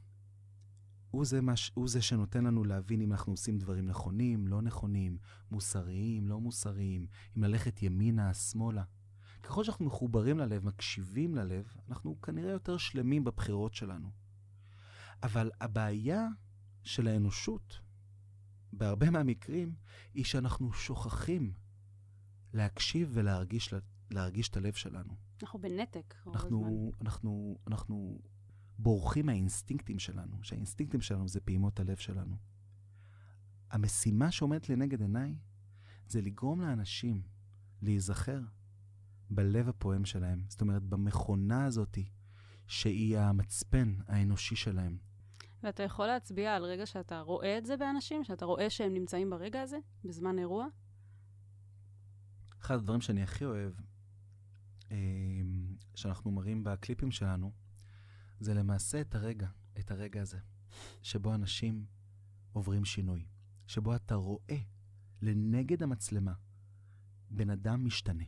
[1.10, 5.18] הוא זה, מש, הוא זה שנותן לנו להבין אם אנחנו עושים דברים נכונים, לא נכונים,
[5.50, 8.84] מוסריים, לא מוסריים, אם ללכת ימינה, שמאלה.
[9.42, 14.10] ככל שאנחנו מחוברים ללב, מקשיבים ללב, אנחנו כנראה יותר שלמים בבחירות שלנו.
[15.22, 16.26] אבל הבעיה
[16.84, 17.80] של האנושות,
[18.72, 19.74] בהרבה מהמקרים,
[20.14, 21.52] היא שאנחנו שוכחים
[22.52, 23.74] להקשיב ולהרגיש
[24.10, 25.14] להרגיש את הלב שלנו.
[25.42, 26.50] אנחנו בנתק רוב הזמן.
[26.50, 28.18] אנחנו, אנחנו, אנחנו
[28.78, 32.36] בורחים מהאינסטינקטים שלנו, שהאינסטינקטים שלנו זה פעימות הלב שלנו.
[33.70, 35.34] המשימה שעומדת לנגד עיניי
[36.06, 37.22] זה לגרום לאנשים
[37.82, 38.40] להיזכר
[39.30, 40.44] בלב הפועם שלהם.
[40.48, 41.98] זאת אומרת, במכונה הזאת
[42.66, 44.98] שהיא המצפן האנושי שלהם.
[45.62, 48.24] ואתה יכול להצביע על רגע שאתה רואה את זה באנשים?
[48.24, 50.66] שאתה רואה שהם נמצאים ברגע הזה, בזמן אירוע?
[52.60, 53.72] אחד הדברים שאני הכי אוהב,
[54.90, 54.96] אה,
[55.94, 57.52] שאנחנו מראים בקליפים שלנו,
[58.40, 60.38] זה למעשה את הרגע, את הרגע הזה,
[61.02, 61.84] שבו אנשים
[62.52, 63.26] עוברים שינוי,
[63.66, 64.58] שבו אתה רואה
[65.22, 66.32] לנגד המצלמה
[67.30, 68.24] בן אדם משתנה.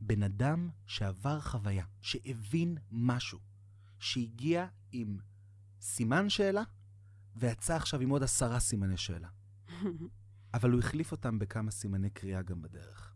[0.00, 3.38] בן אדם שעבר חוויה, שהבין משהו,
[3.98, 5.18] שהגיע עם
[5.82, 6.62] סימן שאלה,
[7.36, 9.28] ויצא עכשיו עם עוד עשרה סימני שאלה.
[10.54, 13.14] אבל הוא החליף אותם בכמה סימני קריאה גם בדרך.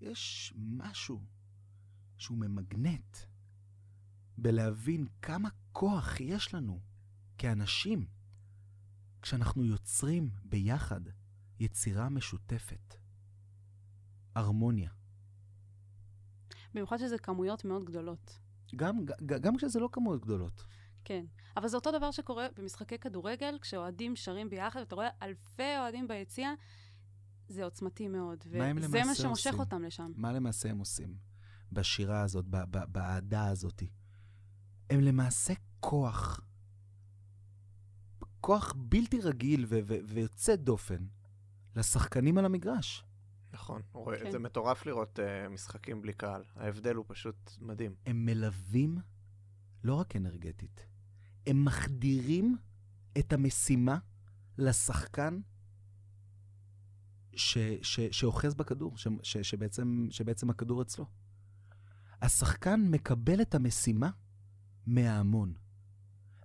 [0.00, 1.24] יש משהו
[2.18, 3.16] שהוא ממגנט
[4.38, 6.80] בלהבין כמה כוח יש לנו
[7.38, 8.06] כאנשים
[9.22, 11.00] כשאנחנו יוצרים ביחד
[11.60, 12.94] יצירה משותפת.
[14.34, 14.90] הרמוניה.
[16.74, 18.38] במיוחד שזה כמויות מאוד גדולות.
[18.76, 20.64] גם, ג- גם כשזה לא כמויות גדולות.
[21.04, 21.24] כן.
[21.56, 26.50] אבל זה אותו דבר שקורה במשחקי כדורגל, כשאוהדים שרים ביחד, ואתה רואה אלפי אוהדים ביציע,
[27.48, 28.44] זה עוצמתי מאוד.
[28.58, 29.60] מה הם וזה מה למעשה שמושך עושים?
[29.60, 30.12] אותם לשם.
[30.16, 31.16] מה למעשה הם עושים
[31.72, 33.82] בשירה הזאת, ב- ב- באהדה הזאת?
[34.90, 36.40] הם למעשה כוח,
[38.40, 41.06] כוח בלתי רגיל ו- ו- ויוצא דופן
[41.76, 43.04] לשחקנים על המגרש.
[43.52, 44.30] נכון, רואה, כן.
[44.30, 46.42] זה מטורף לראות uh, משחקים בלי קהל.
[46.56, 47.94] ההבדל הוא פשוט מדהים.
[48.06, 48.98] הם מלווים
[49.84, 50.86] לא רק אנרגטית,
[51.46, 52.56] הם מחדירים
[53.18, 53.98] את המשימה
[54.58, 55.40] לשחקן
[57.36, 61.06] ש, ש, שאוחז בכדור, ש, ש, שבעצם, שבעצם הכדור אצלו.
[62.22, 64.10] השחקן מקבל את המשימה
[64.86, 65.54] מההמון,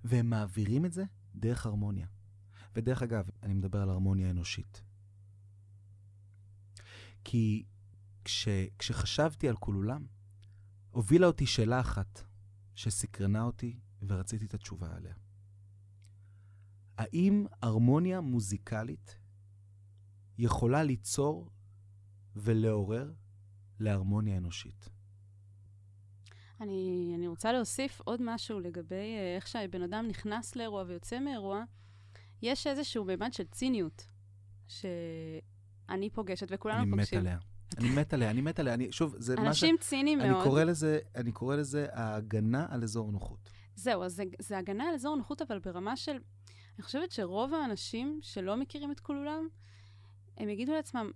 [0.04, 1.04] והם מעבירים את זה
[1.36, 2.08] דרך הרמוניה.
[2.76, 4.84] ודרך אגב, אני מדבר על הרמוניה אנושית.
[7.24, 7.66] כי
[8.24, 8.48] כש,
[8.80, 10.06] כשחשבתי על כולולם,
[10.90, 12.22] הובילה אותי שאלה אחת
[12.76, 15.14] שסקרנה אותי ורציתי את התשובה עליה.
[16.98, 19.18] האם הרמוניה מוזיקלית
[20.38, 21.50] יכולה ליצור
[22.36, 23.14] ולעורר
[23.80, 24.90] להרמוניה אנושית?
[26.62, 31.64] אני, אני רוצה להוסיף עוד משהו לגבי אה, איך שהבן אדם נכנס לאירוע ויוצא מאירוע.
[32.42, 34.08] יש איזשהו מימד של ציניות
[34.68, 37.20] שאני פוגשת, וכולנו אני מת פוגשים.
[37.20, 37.38] עליה.
[37.78, 38.74] אני מת עליה, אני מת עליה.
[38.74, 39.48] אני, שוב, זה מה ש...
[39.48, 40.44] אנשים ציניים אני מאוד.
[40.44, 43.50] קורא לזה, אני קורא לזה ההגנה על אזור נוחות.
[43.76, 46.18] זהו, אז זה, זה הגנה על אזור נוחות, אבל ברמה של...
[46.78, 49.48] אני חושבת שרוב האנשים שלא מכירים את כולולם,
[50.38, 51.12] הם יגידו לעצמם,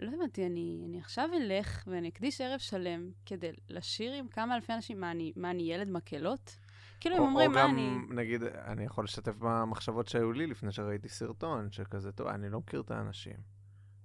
[0.00, 4.72] לא הבנתי, אני, אני עכשיו אלך ואני אקדיש ערב שלם כדי לשיר עם כמה אלפי
[4.72, 6.58] אנשים, מה, אני, מה, אני ילד מקהלות?
[7.00, 7.98] כאילו, הם או, אומרים, או מה גם, אני...
[8.10, 12.80] נגיד, אני יכול לשתף במחשבות שהיו לי לפני שראיתי סרטון, שכזה, טוב, אני לא מכיר
[12.80, 13.55] את האנשים.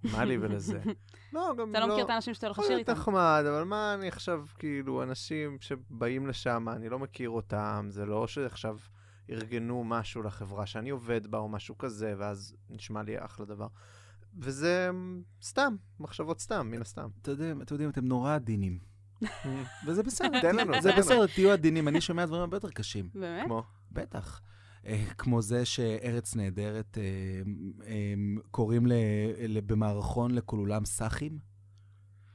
[0.03, 0.81] מה לי ולזה?
[1.33, 3.01] לא, גם אתה לא מכיר את האנשים שאתה הולך לשיר יכול להיות איתם.
[3.01, 8.27] נחמד, אבל מה אני עכשיו, כאילו, אנשים שבאים לשם, אני לא מכיר אותם, זה לא
[8.27, 8.77] שעכשיו
[9.29, 13.67] ארגנו משהו לחברה שאני עובד בה או משהו כזה, ואז נשמע לי אחלה דבר.
[14.39, 14.89] וזה
[15.41, 17.09] סתם, מחשבות סתם, מן הסתם.
[17.21, 18.79] אתה יודע, אתם יודעים, אתם נורא עדינים.
[19.85, 20.91] וזה בסדר, תן לנו, זה.
[20.97, 21.87] בסדר, תהיו עדינים.
[21.87, 23.09] אני שומע דברים הרבה יותר קשים.
[23.13, 23.45] באמת?
[23.45, 24.41] כמו, בטח.
[24.85, 27.03] אה, כמו זה שארץ נהדרת אה,
[27.87, 28.13] אה,
[28.51, 28.87] קוראים
[29.65, 31.51] במערכון לכולולם סאחים.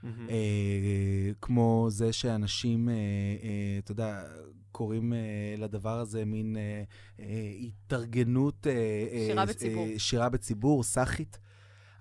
[0.05, 4.25] אה, כמו זה שאנשים, אה, אה, אתה יודע,
[4.73, 5.19] קוראים אה,
[5.59, 6.83] לדבר הזה מין אה,
[7.21, 8.67] אה, התארגנות...
[8.67, 9.87] אה, שירה אה, בציבור.
[9.99, 11.39] שירה בציבור, סאחית.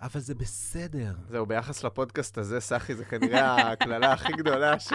[0.06, 1.16] אבל זה בסדר.
[1.30, 4.93] זהו, ביחס לפודקאסט הזה, סחי, זה כנראה הקללה הכי גדולה ש-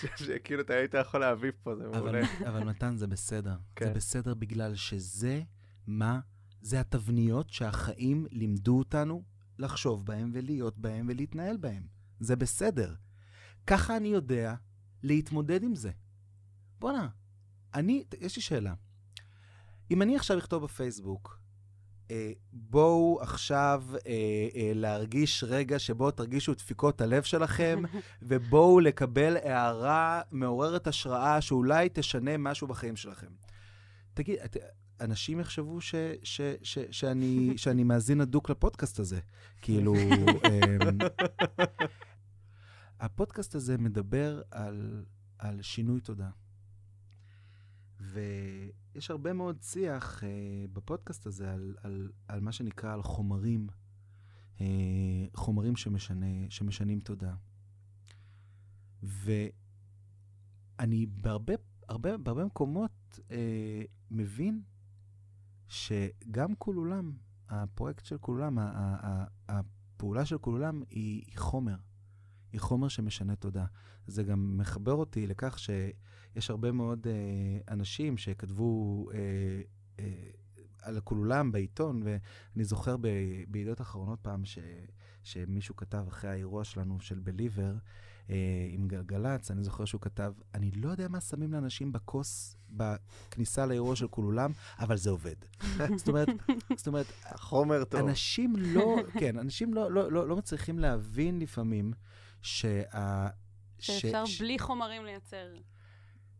[0.00, 2.20] ש- שכאילו אתה היית יכול להביא פה, זה מעולה.
[2.48, 3.56] אבל מתן, זה בסדר.
[3.76, 3.86] כן.
[3.86, 5.42] זה בסדר בגלל שזה
[5.86, 6.20] מה,
[6.60, 9.22] זה התבניות שהחיים לימדו אותנו
[9.58, 11.86] לחשוב בהם ולהיות בהם ולהתנהל בהם.
[12.20, 12.94] זה בסדר.
[13.66, 14.54] ככה אני יודע
[15.02, 15.90] להתמודד עם זה.
[16.78, 17.08] בואנה,
[17.74, 18.74] אני, יש לי שאלה.
[19.90, 21.41] אם אני עכשיו אכתוב בפייסבוק,
[22.52, 23.98] בואו עכשיו אה,
[24.56, 27.82] אה, להרגיש רגע שבו תרגישו דפיקות הלב שלכם,
[28.22, 33.30] ובואו לקבל הערה מעוררת השראה שאולי תשנה משהו בחיים שלכם.
[34.14, 34.56] תגיד, את,
[35.00, 39.20] אנשים יחשבו ש, ש, ש, שאני, שאני מאזין הדוק לפודקאסט הזה.
[39.62, 39.94] כאילו,
[40.48, 40.98] אמ,
[43.00, 45.04] הפודקאסט הזה מדבר על,
[45.38, 46.30] על שינוי תודעה.
[48.94, 50.28] ויש הרבה מאוד שיח אה,
[50.72, 53.66] בפודקאסט הזה על, על, על מה שנקרא, על חומרים,
[54.60, 54.66] אה,
[55.34, 57.36] חומרים שמשנה, שמשנים תודעה.
[59.02, 59.46] ואני
[61.06, 61.54] בהרבה,
[61.88, 64.62] הרבה, בהרבה מקומות אה, מבין
[65.68, 67.12] שגם כולולם,
[67.48, 68.16] הפרויקט של
[68.58, 68.72] ה-
[69.06, 71.76] ה- הפעולה של כולולם היא, היא חומר.
[72.52, 73.66] היא חומר שמשנה תודעה.
[74.06, 75.58] זה גם מחבר אותי לכך
[76.34, 77.12] שיש הרבה מאוד אה,
[77.74, 79.18] אנשים שכתבו אה,
[79.98, 80.04] אה,
[80.82, 83.08] על כולולם בעיתון, ואני זוכר ב-
[83.48, 84.58] בידיעות אחרונות פעם ש,
[85.22, 87.74] שמישהו כתב אחרי האירוע שלנו של בליבר,
[88.30, 93.66] אה, עם גלגלצ, אני זוכר שהוא כתב, אני לא יודע מה שמים לאנשים בכוס בכניסה
[93.66, 95.34] לאירוע של כולולם, אבל זה עובד.
[95.98, 96.28] זאת אומרת,
[96.76, 98.00] זאת אומרת, החומר טוב.
[98.08, 101.92] אנשים לא, כן, אנשים לא, לא, לא, לא מצליחים להבין לפעמים
[102.42, 103.28] שה...
[103.78, 105.54] שאפשר ש- בלי חומרים לייצר,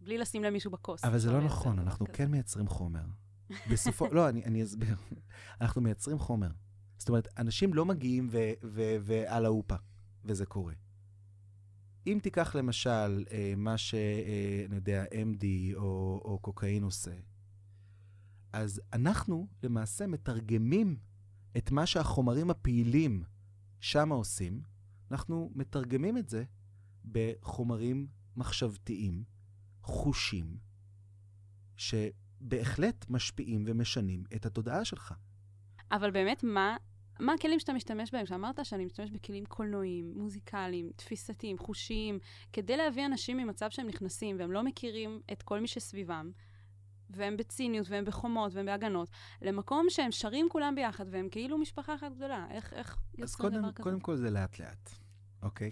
[0.04, 1.04] בלי לשים למישהו בכוס.
[1.04, 2.16] אבל זה לא נכון, אנחנו כזה.
[2.16, 3.04] כן מייצרים חומר.
[3.70, 4.96] בסופו, לא, אני, אני אסביר.
[5.60, 6.50] אנחנו מייצרים חומר.
[6.98, 8.28] זאת אומרת, אנשים לא מגיעים
[9.02, 9.76] ועל האופה,
[10.24, 10.74] וזה קורה.
[12.06, 13.94] אם תיקח למשל אה, מה ש...
[13.94, 15.44] אה, יודע, MD
[15.76, 17.14] או, או קוקאין עושה,
[18.52, 20.96] אז אנחנו למעשה מתרגמים
[21.56, 23.24] את מה שהחומרים הפעילים
[23.80, 24.62] שם עושים,
[25.10, 26.44] אנחנו מתרגמים את זה
[27.12, 29.24] בחומרים מחשבתיים,
[29.82, 30.56] חושים,
[31.76, 35.14] שבהחלט משפיעים ומשנים את התודעה שלך.
[35.92, 36.76] אבל באמת, מה,
[37.20, 38.26] מה הכלים שאתה משתמש בהם?
[38.26, 42.18] שאמרת שאני משתמש בכלים קולנועיים, מוזיקליים, תפיסתיים, חושיים,
[42.52, 46.30] כדי להביא אנשים ממצב שהם נכנסים והם לא מכירים את כל מי שסביבם,
[47.10, 49.08] והם בציניות והם בחומות והם בהגנות,
[49.42, 52.46] למקום שהם שרים כולם ביחד והם כאילו משפחה אחת גדולה.
[52.50, 53.82] איך, איך אז יוצרים דבר כזה?
[53.82, 54.90] קודם כל זה לאט-לאט,
[55.42, 55.70] אוקיי?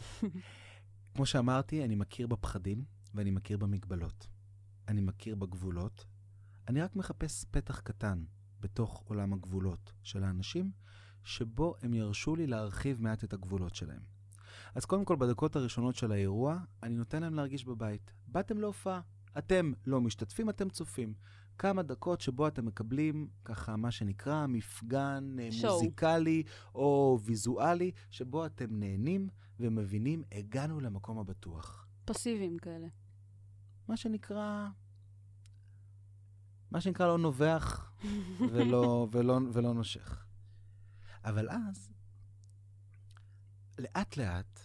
[1.14, 2.84] כמו שאמרתי, אני מכיר בפחדים
[3.14, 4.28] ואני מכיר במגבלות.
[4.88, 6.06] אני מכיר בגבולות.
[6.68, 8.24] אני רק מחפש פתח קטן
[8.60, 10.72] בתוך עולם הגבולות של האנשים,
[11.24, 14.02] שבו הם ירשו לי להרחיב מעט את הגבולות שלהם.
[14.74, 18.12] אז קודם כל, בדקות הראשונות של האירוע, אני נותן להם להרגיש בבית.
[18.26, 19.00] באתם להופעה,
[19.38, 21.14] אתם לא משתתפים, אתם צופים.
[21.58, 25.74] כמה דקות שבו אתם מקבלים, ככה, מה שנקרא, מפגן אה, שואו.
[25.74, 26.42] מוזיקלי
[26.74, 29.28] או ויזואלי, שבו אתם נהנים
[29.60, 31.89] ומבינים, הגענו למקום הבטוח.
[32.14, 32.88] פסיביים כאלה.
[33.88, 34.68] מה שנקרא,
[36.70, 37.92] מה שנקרא לא נובח
[38.52, 40.24] ולא, ולא, ולא נושך.
[41.24, 41.90] אבל אז,
[43.78, 44.60] לאט-לאט,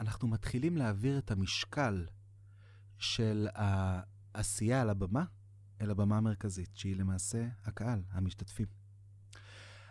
[0.00, 2.06] אנחנו מתחילים להעביר את המשקל
[2.98, 5.24] של העשייה על הבמה
[5.80, 8.66] אל הבמה המרכזית, שהיא למעשה הקהל, המשתתפים.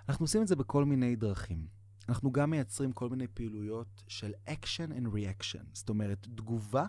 [0.10, 1.75] אנחנו עושים את זה בכל מיני דרכים.
[2.10, 6.86] אנחנו גם מייצרים כל מיני פעילויות של action and reaction, זאת אומרת, תגובה,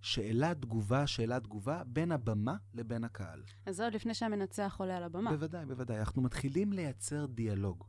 [0.00, 3.42] שאלה, תגובה, שאלה, תגובה, בין הבמה לבין הקהל.
[3.66, 5.30] אז זה עוד לפני שהמנצח עולה על הבמה.
[5.30, 5.98] בוודאי, בוודאי.
[5.98, 7.84] אנחנו מתחילים לייצר דיאלוג.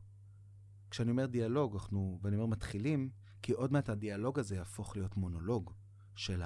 [0.89, 3.09] כשאני אומר דיאלוג, אנחנו, ואני אומר מתחילים,
[3.41, 5.73] כי עוד מעט הדיאלוג הזה יהפוך להיות מונולוג
[6.15, 6.41] של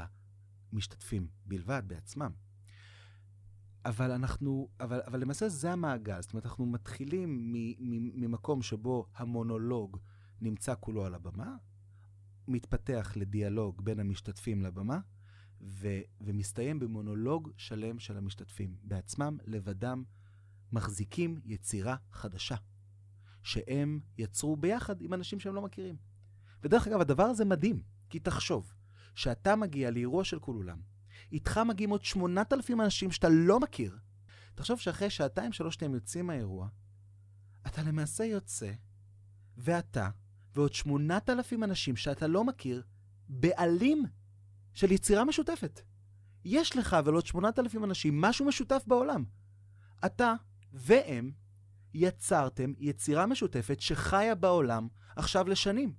[0.73, 2.31] המשתתפים בלבד, בעצמם.
[3.85, 6.21] אבל אנחנו, אבל, אבל למעשה זה המעגל.
[6.21, 7.53] זאת אומרת, אנחנו מתחילים
[8.15, 9.97] ממקום שבו המונולוג
[10.41, 11.55] נמצא כולו על הבמה,
[12.47, 14.99] מתפתח לדיאלוג בין המשתתפים לבמה,
[15.61, 15.87] ו,
[16.21, 18.77] ומסתיים במונולוג שלם של המשתתפים.
[18.83, 20.03] בעצמם, לבדם,
[20.71, 22.55] מחזיקים יצירה חדשה,
[23.43, 25.95] שהם יצרו ביחד עם אנשים שהם לא מכירים.
[26.63, 28.73] ודרך אגב, הדבר הזה מדהים, כי תחשוב,
[29.15, 30.81] שאתה מגיע לאירוע של כולולם,
[31.31, 33.97] איתך מגיעים עוד 8,000 אנשים שאתה לא מכיר.
[34.55, 36.67] תחשוב שאחרי שעתיים, שלוש שתיים יוצאים מהאירוע,
[37.67, 38.71] אתה למעשה יוצא,
[39.57, 40.09] ואתה
[40.55, 42.83] ועוד 8,000 אנשים שאתה לא מכיר,
[43.29, 44.05] בעלים
[44.73, 45.81] של יצירה משותפת.
[46.45, 49.23] יש לך ולעוד 8,000 אנשים משהו משותף בעולם.
[50.05, 50.33] אתה
[50.73, 51.31] והם
[51.93, 55.93] יצרתם יצירה משותפת שחיה בעולם עכשיו לשנים.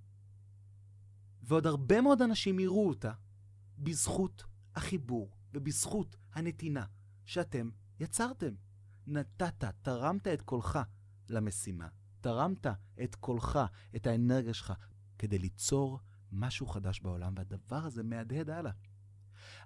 [1.43, 3.13] ועוד הרבה מאוד אנשים יראו אותה
[3.79, 4.45] בזכות
[4.75, 6.85] החיבור ובזכות הנתינה
[7.25, 8.55] שאתם יצרתם.
[9.07, 10.79] נתת, תרמת את קולך
[11.29, 11.89] למשימה.
[12.21, 12.67] תרמת
[13.03, 13.59] את קולך,
[13.97, 14.73] את האנרגיה שלך,
[15.19, 15.99] כדי ליצור
[16.33, 18.73] משהו חדש בעולם, והדבר הזה מהדהד הלאה.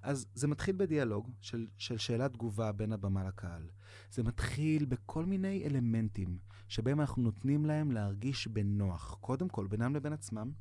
[0.03, 3.71] אז זה מתחיל בדיאלוג של, של שאלת תגובה בין הבמה לקהל.
[4.11, 6.39] זה מתחיל בכל מיני אלמנטים
[6.69, 10.53] שבהם אנחנו נותנים להם להרגיש בנוח, קודם כל בינם לבין עצמם,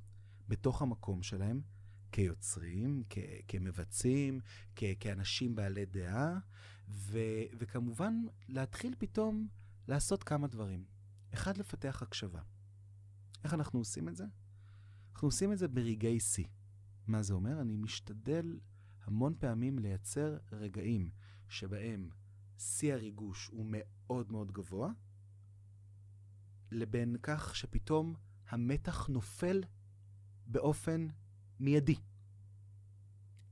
[0.48, 1.62] בתוך המקום שלהם,
[2.14, 4.40] כיוצרים, כ- כמבצעים,
[4.76, 6.40] כ- כאנשים בעלי דעה,
[6.90, 8.16] ו- וכמובן
[8.48, 9.48] להתחיל פתאום
[9.88, 10.86] לעשות כמה דברים.
[11.34, 12.42] אחד, לפתח הקשבה.
[13.44, 14.26] איך אנחנו עושים את זה?
[15.14, 16.46] אנחנו עושים את זה ברגעי שיא.
[17.08, 17.62] מה זה אומר?
[17.62, 18.60] אני משתדל
[19.04, 21.10] המון פעמים לייצר רגעים
[21.50, 22.10] שבהם
[22.58, 24.92] שיא הריגוש הוא מאוד מאוד גבוה,
[26.72, 28.16] לבין כך שפתאום
[28.50, 29.64] המתח נופל
[30.48, 31.08] באופן
[31.64, 31.96] מיידי.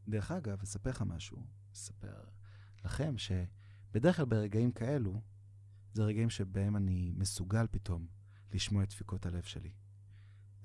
[0.07, 2.23] דרך אגב, אספר לך משהו, אספר
[2.85, 5.21] לכם שבדרך כלל ברגעים כאלו,
[5.93, 8.07] זה רגעים שבהם אני מסוגל פתאום
[8.53, 9.73] לשמוע את דפיקות הלב שלי.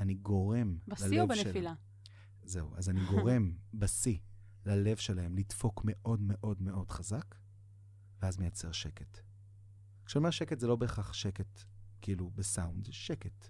[0.00, 1.74] אני גורם ללב בשיא או בנפילה?
[1.74, 2.48] של...
[2.48, 4.18] זהו, אז אני גורם בשיא
[4.64, 7.34] ללב שלהם לדפוק מאוד מאוד מאוד חזק,
[8.22, 9.18] ואז מייצר שקט.
[10.06, 11.60] כשאני אומר שקט זה לא בהכרח שקט
[12.00, 13.48] כאילו בסאונד, זה שקט.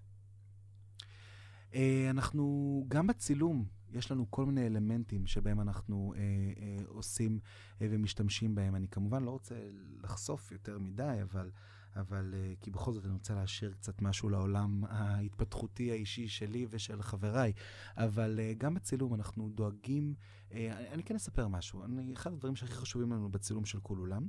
[1.74, 7.40] אה, אנחנו, גם בצילום, יש לנו כל מיני אלמנטים שבהם אנחנו אה, אה, עושים
[7.82, 8.74] אה, ומשתמשים בהם.
[8.74, 9.54] אני כמובן לא רוצה
[10.02, 11.50] לחשוף יותר מדי, אבל,
[11.96, 17.02] אבל אה, כי בכל זאת אני רוצה להשאיר קצת משהו לעולם ההתפתחותי האישי שלי ושל
[17.02, 17.52] חבריי.
[17.96, 20.14] אבל אה, גם בצילום אנחנו דואגים,
[20.52, 21.84] אה, אני, אני כן אספר משהו.
[21.84, 24.28] אני, אחד הדברים שהכי חשובים לנו בצילום של כל עולם,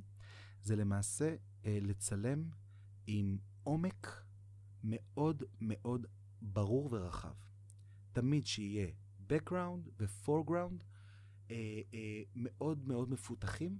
[0.61, 1.35] זה למעשה
[1.65, 2.43] אה, לצלם
[3.07, 4.23] עם עומק
[4.83, 6.05] מאוד מאוד
[6.41, 7.33] ברור ורחב.
[8.11, 8.87] תמיד שיהיה
[9.29, 10.83] background ו-foreground
[11.51, 13.79] אה, אה, מאוד מאוד מפותחים.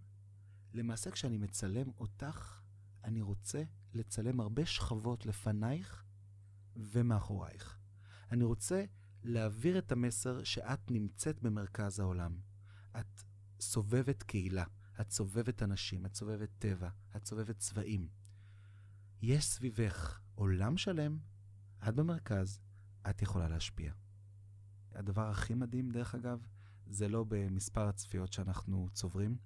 [0.73, 2.61] למעשה, כשאני מצלם אותך,
[3.03, 6.03] אני רוצה לצלם הרבה שכבות לפנייך
[6.75, 7.79] ומאחורייך.
[8.31, 8.85] אני רוצה
[9.23, 12.39] להעביר את המסר שאת נמצאת במרכז העולם.
[12.99, 13.23] את
[13.59, 14.65] סובבת קהילה,
[15.01, 18.07] את סובבת אנשים, את סובבת טבע, את סובבת צבעים.
[19.21, 21.19] יש סביבך עולם שלם,
[21.87, 22.59] את במרכז,
[23.09, 23.93] את יכולה להשפיע.
[24.97, 26.47] הדבר הכי מדהים, דרך אגב,
[26.87, 29.37] זה לא במספר הצפיות שאנחנו צוברים,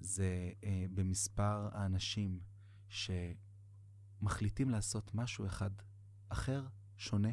[0.00, 2.40] זה אה, במספר האנשים
[2.88, 5.70] שמחליטים לעשות משהו אחד
[6.28, 6.66] אחר,
[6.96, 7.30] שונה,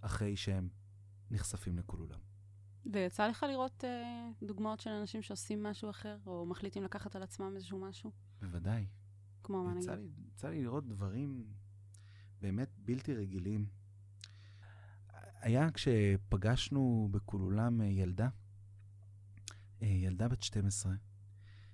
[0.00, 0.68] אחרי שהם
[1.30, 2.20] נחשפים לכולולם.
[2.92, 7.52] ויצא לך לראות אה, דוגמאות של אנשים שעושים משהו אחר, או מחליטים לקחת על עצמם
[7.56, 8.12] איזשהו משהו?
[8.40, 8.86] בוודאי.
[9.42, 10.20] כמו מה נגיד?
[10.28, 11.46] יצא לי לראות דברים
[12.40, 13.66] באמת בלתי רגילים.
[15.42, 18.28] היה כשפגשנו בכולולם אה, ילדה,
[19.82, 20.92] אה, ילדה בת 12,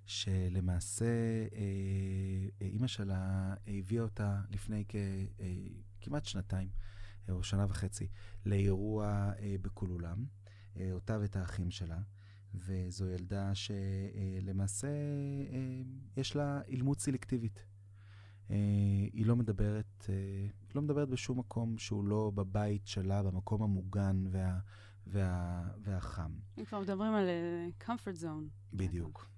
[0.07, 1.05] שלמעשה
[1.53, 4.97] אה, אימא שלה הביאה אותה לפני כ,
[6.01, 6.69] כמעט שנתיים,
[7.29, 8.09] או שנה וחצי,
[8.47, 10.25] לאירוע בכולולם,
[10.93, 11.99] אותה ואת האחים שלה.
[12.55, 14.89] וזו ילדה שלמעשה
[16.17, 17.65] יש לה אילמות סלקטיבית.
[19.13, 24.59] היא לא מדברת, היא לא מדברת בשום מקום שהוא לא בבית שלה, במקום המוגן וה,
[25.07, 26.33] וה, והחם.
[26.59, 28.75] אם כבר מדברים על uh, comfort zone.
[28.75, 29.29] בדיוק.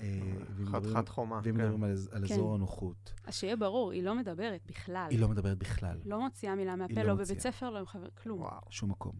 [0.00, 0.20] אה,
[0.64, 1.64] חתיכת חומה, ואם כן.
[1.64, 2.34] מדברים על על כן.
[2.34, 5.06] אזור הנוחות, אז שיהיה ברור, היא לא מדברת בכלל.
[5.10, 6.00] היא לא מדברת בכלל.
[6.04, 7.14] לא מוציאה מילה מהפה, לא לא.
[7.14, 8.40] בבית ספר, לא עם חבר, כלום.
[8.40, 8.60] וואו.
[8.70, 9.16] שום מקום.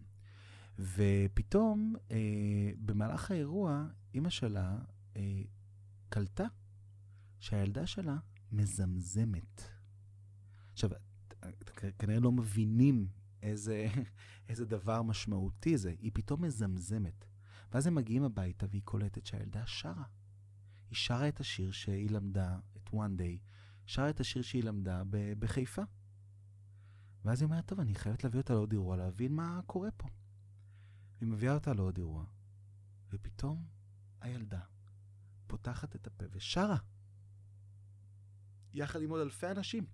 [0.79, 2.17] ופתאום, אה,
[2.77, 4.77] במהלך האירוע, אימא שלה
[5.15, 5.41] אה,
[6.09, 6.45] קלטה
[7.39, 8.17] שהילדה שלה
[8.53, 9.61] מזמזמת.
[10.71, 10.89] עכשיו,
[11.99, 13.07] כנראה לא מבינים
[13.41, 13.87] איזה,
[14.49, 15.95] איזה דבר משמעותי זה.
[15.99, 17.25] היא פתאום מזמזמת.
[17.71, 20.03] ואז הם מגיעים הביתה והיא קולטת שהילדה שרה.
[20.89, 23.39] היא שרה את השיר שהיא למדה, את One Day,
[23.85, 25.81] שרה את השיר שהיא למדה ב- בחיפה.
[27.25, 30.07] ואז היא אומרת, טוב, אני חייבת להביא אותה לעוד אירוע, להבין מה קורה פה.
[31.21, 32.25] היא מביאה אותה לעוד אירוע,
[33.09, 33.67] ופתאום
[34.21, 34.61] הילדה
[35.47, 36.77] פותחת את הפה ושרה.
[38.73, 39.85] יחד עם עוד אלפי אנשים,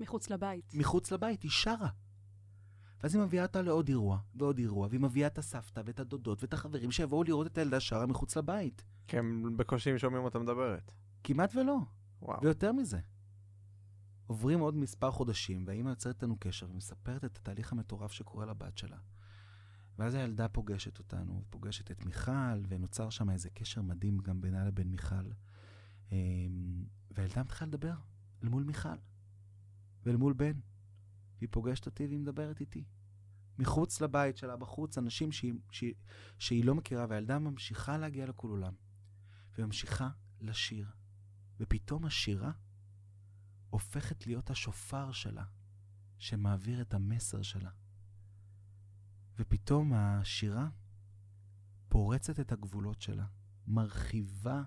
[0.00, 0.74] מחוץ לבית.
[0.74, 1.88] מחוץ לבית, היא שרה.
[3.02, 6.52] ואז היא מביאה אותה לעוד אירוע, ועוד אירוע, והיא מביאה את הסבתא ואת הדודות ואת
[6.52, 8.84] החברים שיבואו לראות את הילדה שרה מחוץ לבית.
[9.08, 10.92] כי הם בקושי שומעים אותה מדברת.
[11.24, 11.78] כמעט ולא.
[12.22, 12.42] וואו.
[12.42, 13.00] ויותר מזה.
[14.26, 18.98] עוברים עוד מספר חודשים, והאימא יוצרת איתנו קשר ומספרת את התהליך המטורף שקורה לבת שלה.
[19.98, 24.90] ואז הילדה פוגשת אותנו, פוגשת את מיכל, ונוצר שם איזה קשר מדהים גם בינה לבין
[24.90, 25.30] מיכל.
[26.12, 27.94] אמ, והילדה מתחילה לדבר
[28.42, 28.98] אל מול מיכל,
[30.04, 30.60] ואל מול בן.
[31.38, 32.84] והיא פוגשת אותי והיא מדברת איתי.
[33.58, 35.94] מחוץ לבית שלה, בחוץ, אנשים שהיא, שהיא,
[36.38, 38.74] שהיא לא מכירה, והילדה ממשיכה להגיע לכל עולם.
[39.58, 40.10] וממשיכה
[40.40, 40.90] לשיר.
[41.60, 42.52] ופתאום השירה
[43.70, 45.44] הופכת להיות השופר שלה,
[46.18, 47.70] שמעביר את המסר שלה.
[49.38, 50.68] ופתאום השירה
[51.88, 53.26] פורצת את הגבולות שלה,
[53.66, 54.62] מרחיבה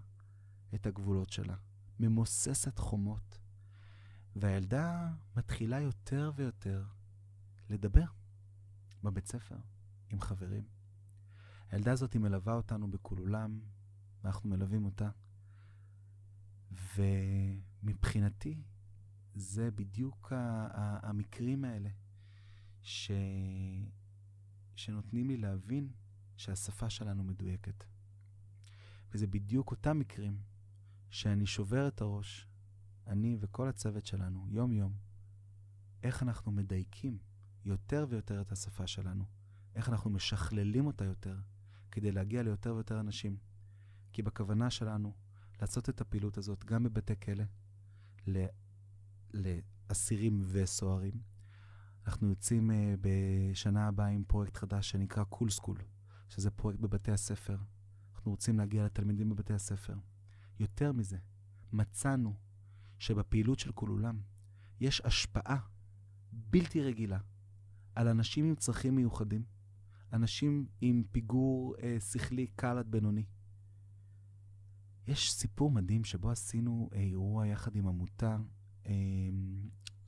[0.75, 1.55] את הגבולות שלה,
[1.99, 3.40] ממוססת חומות.
[4.35, 6.85] והילדה מתחילה יותר ויותר
[7.69, 8.05] לדבר
[9.03, 9.57] בבית ספר
[10.09, 10.63] עם חברים.
[11.69, 13.59] הילדה הזאת מלווה אותנו בכל עולם,
[14.23, 15.09] ואנחנו מלווים אותה.
[16.95, 18.63] ומבחינתי,
[19.35, 21.89] זה בדיוק ה- ה- המקרים האלה
[22.81, 23.11] ש...
[24.75, 25.91] שנותנים לי להבין
[26.37, 27.83] שהשפה שלנו מדויקת.
[29.11, 30.41] וזה בדיוק אותם מקרים
[31.09, 32.47] שאני שובר את הראש,
[33.11, 34.93] אני וכל הצוות שלנו, יום-יום,
[36.03, 37.17] איך אנחנו מדייקים
[37.65, 39.25] יותר ויותר את השפה שלנו,
[39.75, 41.39] איך אנחנו משכללים אותה יותר,
[41.91, 43.37] כדי להגיע ליותר ויותר אנשים.
[44.13, 45.13] כי בכוונה שלנו
[45.61, 47.43] לעשות את הפעילות הזאת גם בבתי כלא,
[48.27, 48.45] ל-
[49.33, 51.21] לאסירים וסוהרים.
[52.05, 55.77] אנחנו יוצאים uh, בשנה הבאה עם פרויקט חדש שנקרא Kool School,
[56.29, 57.57] שזה פרויקט בבתי הספר.
[58.15, 59.95] אנחנו רוצים להגיע לתלמידים בבתי הספר.
[60.59, 61.17] יותר מזה,
[61.71, 62.35] מצאנו
[63.01, 64.21] שבפעילות של כל עולם
[64.79, 65.57] יש השפעה
[66.31, 67.19] בלתי רגילה
[67.95, 69.43] על אנשים עם צרכים מיוחדים,
[70.13, 73.25] אנשים עם פיגור uh, שכלי קל עד בינוני.
[75.07, 78.37] יש סיפור מדהים שבו עשינו אה, אירוע יחד עם עמותה
[78.85, 78.91] אה,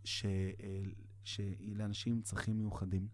[0.03, 0.83] ש, אה,
[1.23, 3.07] שהיא לאנשים עם צרכים מיוחדים.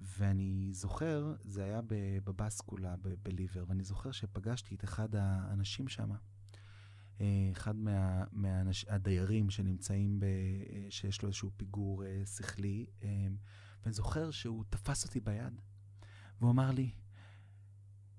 [0.00, 6.12] ואני זוכר, זה היה ב- בבסקולה ב- בליבר, ואני זוכר שפגשתי את אחד האנשים שם,
[6.12, 6.16] אה,
[7.52, 13.26] אחד מה, מהאנש, הדיירים שנמצאים, ב, אה, שיש לו איזשהו פיגור אה, שכלי, אה,
[13.82, 15.60] ואני זוכר שהוא תפס אותי ביד,
[16.40, 16.90] והוא אמר לי,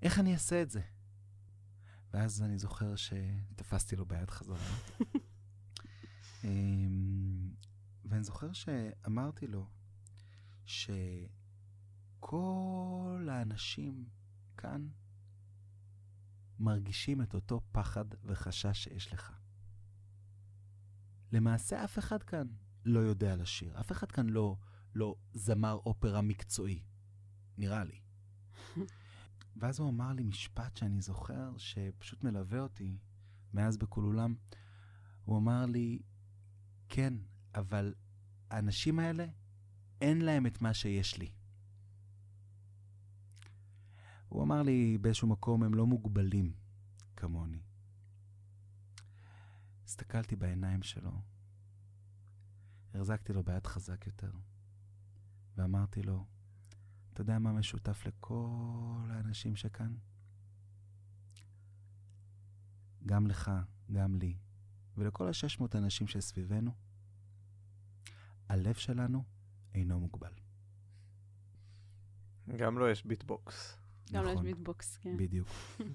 [0.02, 0.80] איך אני אעשה את זה?
[2.12, 4.58] ואז אני זוכר שתפסתי לו ביד חזרה.
[6.44, 7.50] אמ,
[8.04, 9.66] ואני זוכר שאמרתי לו
[10.64, 12.18] שכל
[13.30, 14.04] האנשים
[14.56, 14.88] כאן
[16.58, 19.32] מרגישים את אותו פחד וחשש שיש לך.
[21.32, 22.46] למעשה אף אחד כאן
[22.84, 24.56] לא יודע לשיר, אף אחד כאן לא,
[24.94, 26.82] לא זמר אופרה מקצועי,
[27.58, 28.00] נראה לי.
[29.56, 32.98] ואז הוא אמר לי משפט שאני זוכר, שפשוט מלווה אותי
[33.54, 34.34] מאז בכל עולם.
[35.24, 36.02] הוא אמר לי,
[36.88, 37.14] כן,
[37.54, 37.94] אבל
[38.50, 39.26] האנשים האלה,
[40.00, 41.30] אין להם את מה שיש לי.
[44.36, 46.52] הוא אמר לי באיזשהו מקום, הם לא מוגבלים
[47.16, 47.60] כמוני.
[49.84, 51.20] הסתכלתי בעיניים שלו,
[52.94, 54.30] החזקתי לו ביד חזק יותר,
[55.56, 56.26] ואמרתי לו,
[57.12, 59.94] אתה יודע מה משותף לכל האנשים שכאן?
[63.06, 63.50] גם לך,
[63.92, 64.36] גם לי,
[64.96, 66.74] ולכל ה-600 אנשים שסביבנו,
[68.48, 69.24] הלב שלנו
[69.74, 70.32] אינו מוגבל.
[72.56, 73.85] גם לו יש ביטבוקס.
[74.12, 75.16] גם יש נכון, ביטבוקס, כן.
[75.16, 75.48] בדיוק.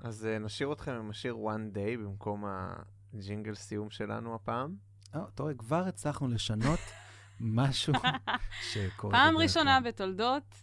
[0.00, 2.44] אז אה, נשאיר אתכם עם השיר One Day במקום
[3.12, 4.76] הג'ינגל סיום שלנו הפעם.
[5.14, 6.78] אה, אתה רואה, כבר הצלחנו לשנות
[7.40, 7.92] משהו
[8.72, 9.12] שקורה.
[9.12, 9.80] פעם ראשונה.
[9.80, 10.54] בתולדות,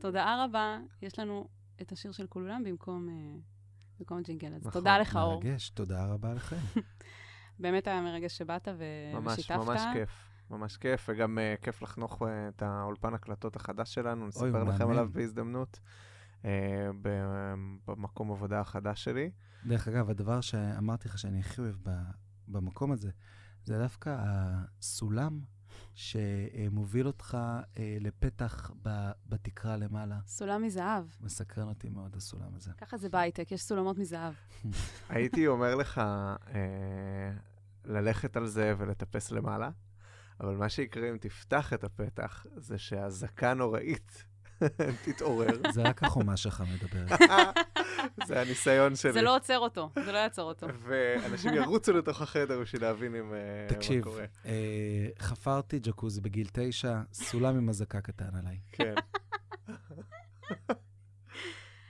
[0.00, 1.48] תודעה רבה, יש לנו
[1.82, 3.38] את השיר של כולם במקום, אה,
[3.98, 4.54] במקום ג'ינגל.
[4.54, 5.34] אז נכון, תודה לך, אור.
[5.34, 6.56] מרגש, תודה רבה לכם.
[7.58, 9.56] באמת היה מרגש שבאת ו- ממש, ושיתפת.
[9.56, 10.10] ממש כיף.
[10.50, 14.90] ממש כיף, וגם uh, כיף לחנוך uh, את האולפן הקלטות החדש שלנו, נספר הוא לכם.
[14.90, 15.80] עליו בהזדמנות,
[16.42, 16.46] uh,
[17.86, 19.30] במקום עבודה החדש שלי.
[19.66, 21.76] דרך אגב, הדבר שאמרתי לך שאני הכי אוהב
[22.48, 23.10] במקום הזה,
[23.64, 25.40] זה דווקא הסולם
[25.94, 27.38] שמוביל אותך
[27.78, 30.18] אה, לפתח ב- בתקרה למעלה.
[30.26, 31.04] סולם מזהב.
[31.20, 32.70] מסקרן אותי מאוד הסולם הזה.
[32.78, 34.34] ככה זה בהייטק, יש סולמות מזהב.
[35.08, 36.00] הייתי אומר לך
[36.46, 36.52] uh,
[37.84, 39.70] ללכת על זה ולטפס למעלה,
[40.40, 44.24] אבל מה שיקרה אם תפתח את הפתח, זה שהאזעקה נוראית
[45.04, 45.48] תתעורר.
[45.72, 47.20] זה רק החומה שלך מדברת.
[48.26, 49.12] זה הניסיון שלי.
[49.12, 50.66] זה לא עוצר אותו, זה לא יעצור אותו.
[50.78, 54.24] ואנשים ירוצו לתוך החדר בשביל להבין אם אה, מה תקשיב, קורה.
[54.46, 58.58] אה, חפרתי ג'קוזי בגיל תשע, סולם עם אזעקה קטן עליי.
[58.72, 58.94] כן.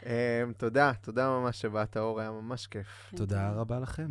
[0.07, 3.13] אמ, תודה, תודה ממש שבאת, אור, היה ממש כיף.
[3.17, 4.09] תודה רבה לכם.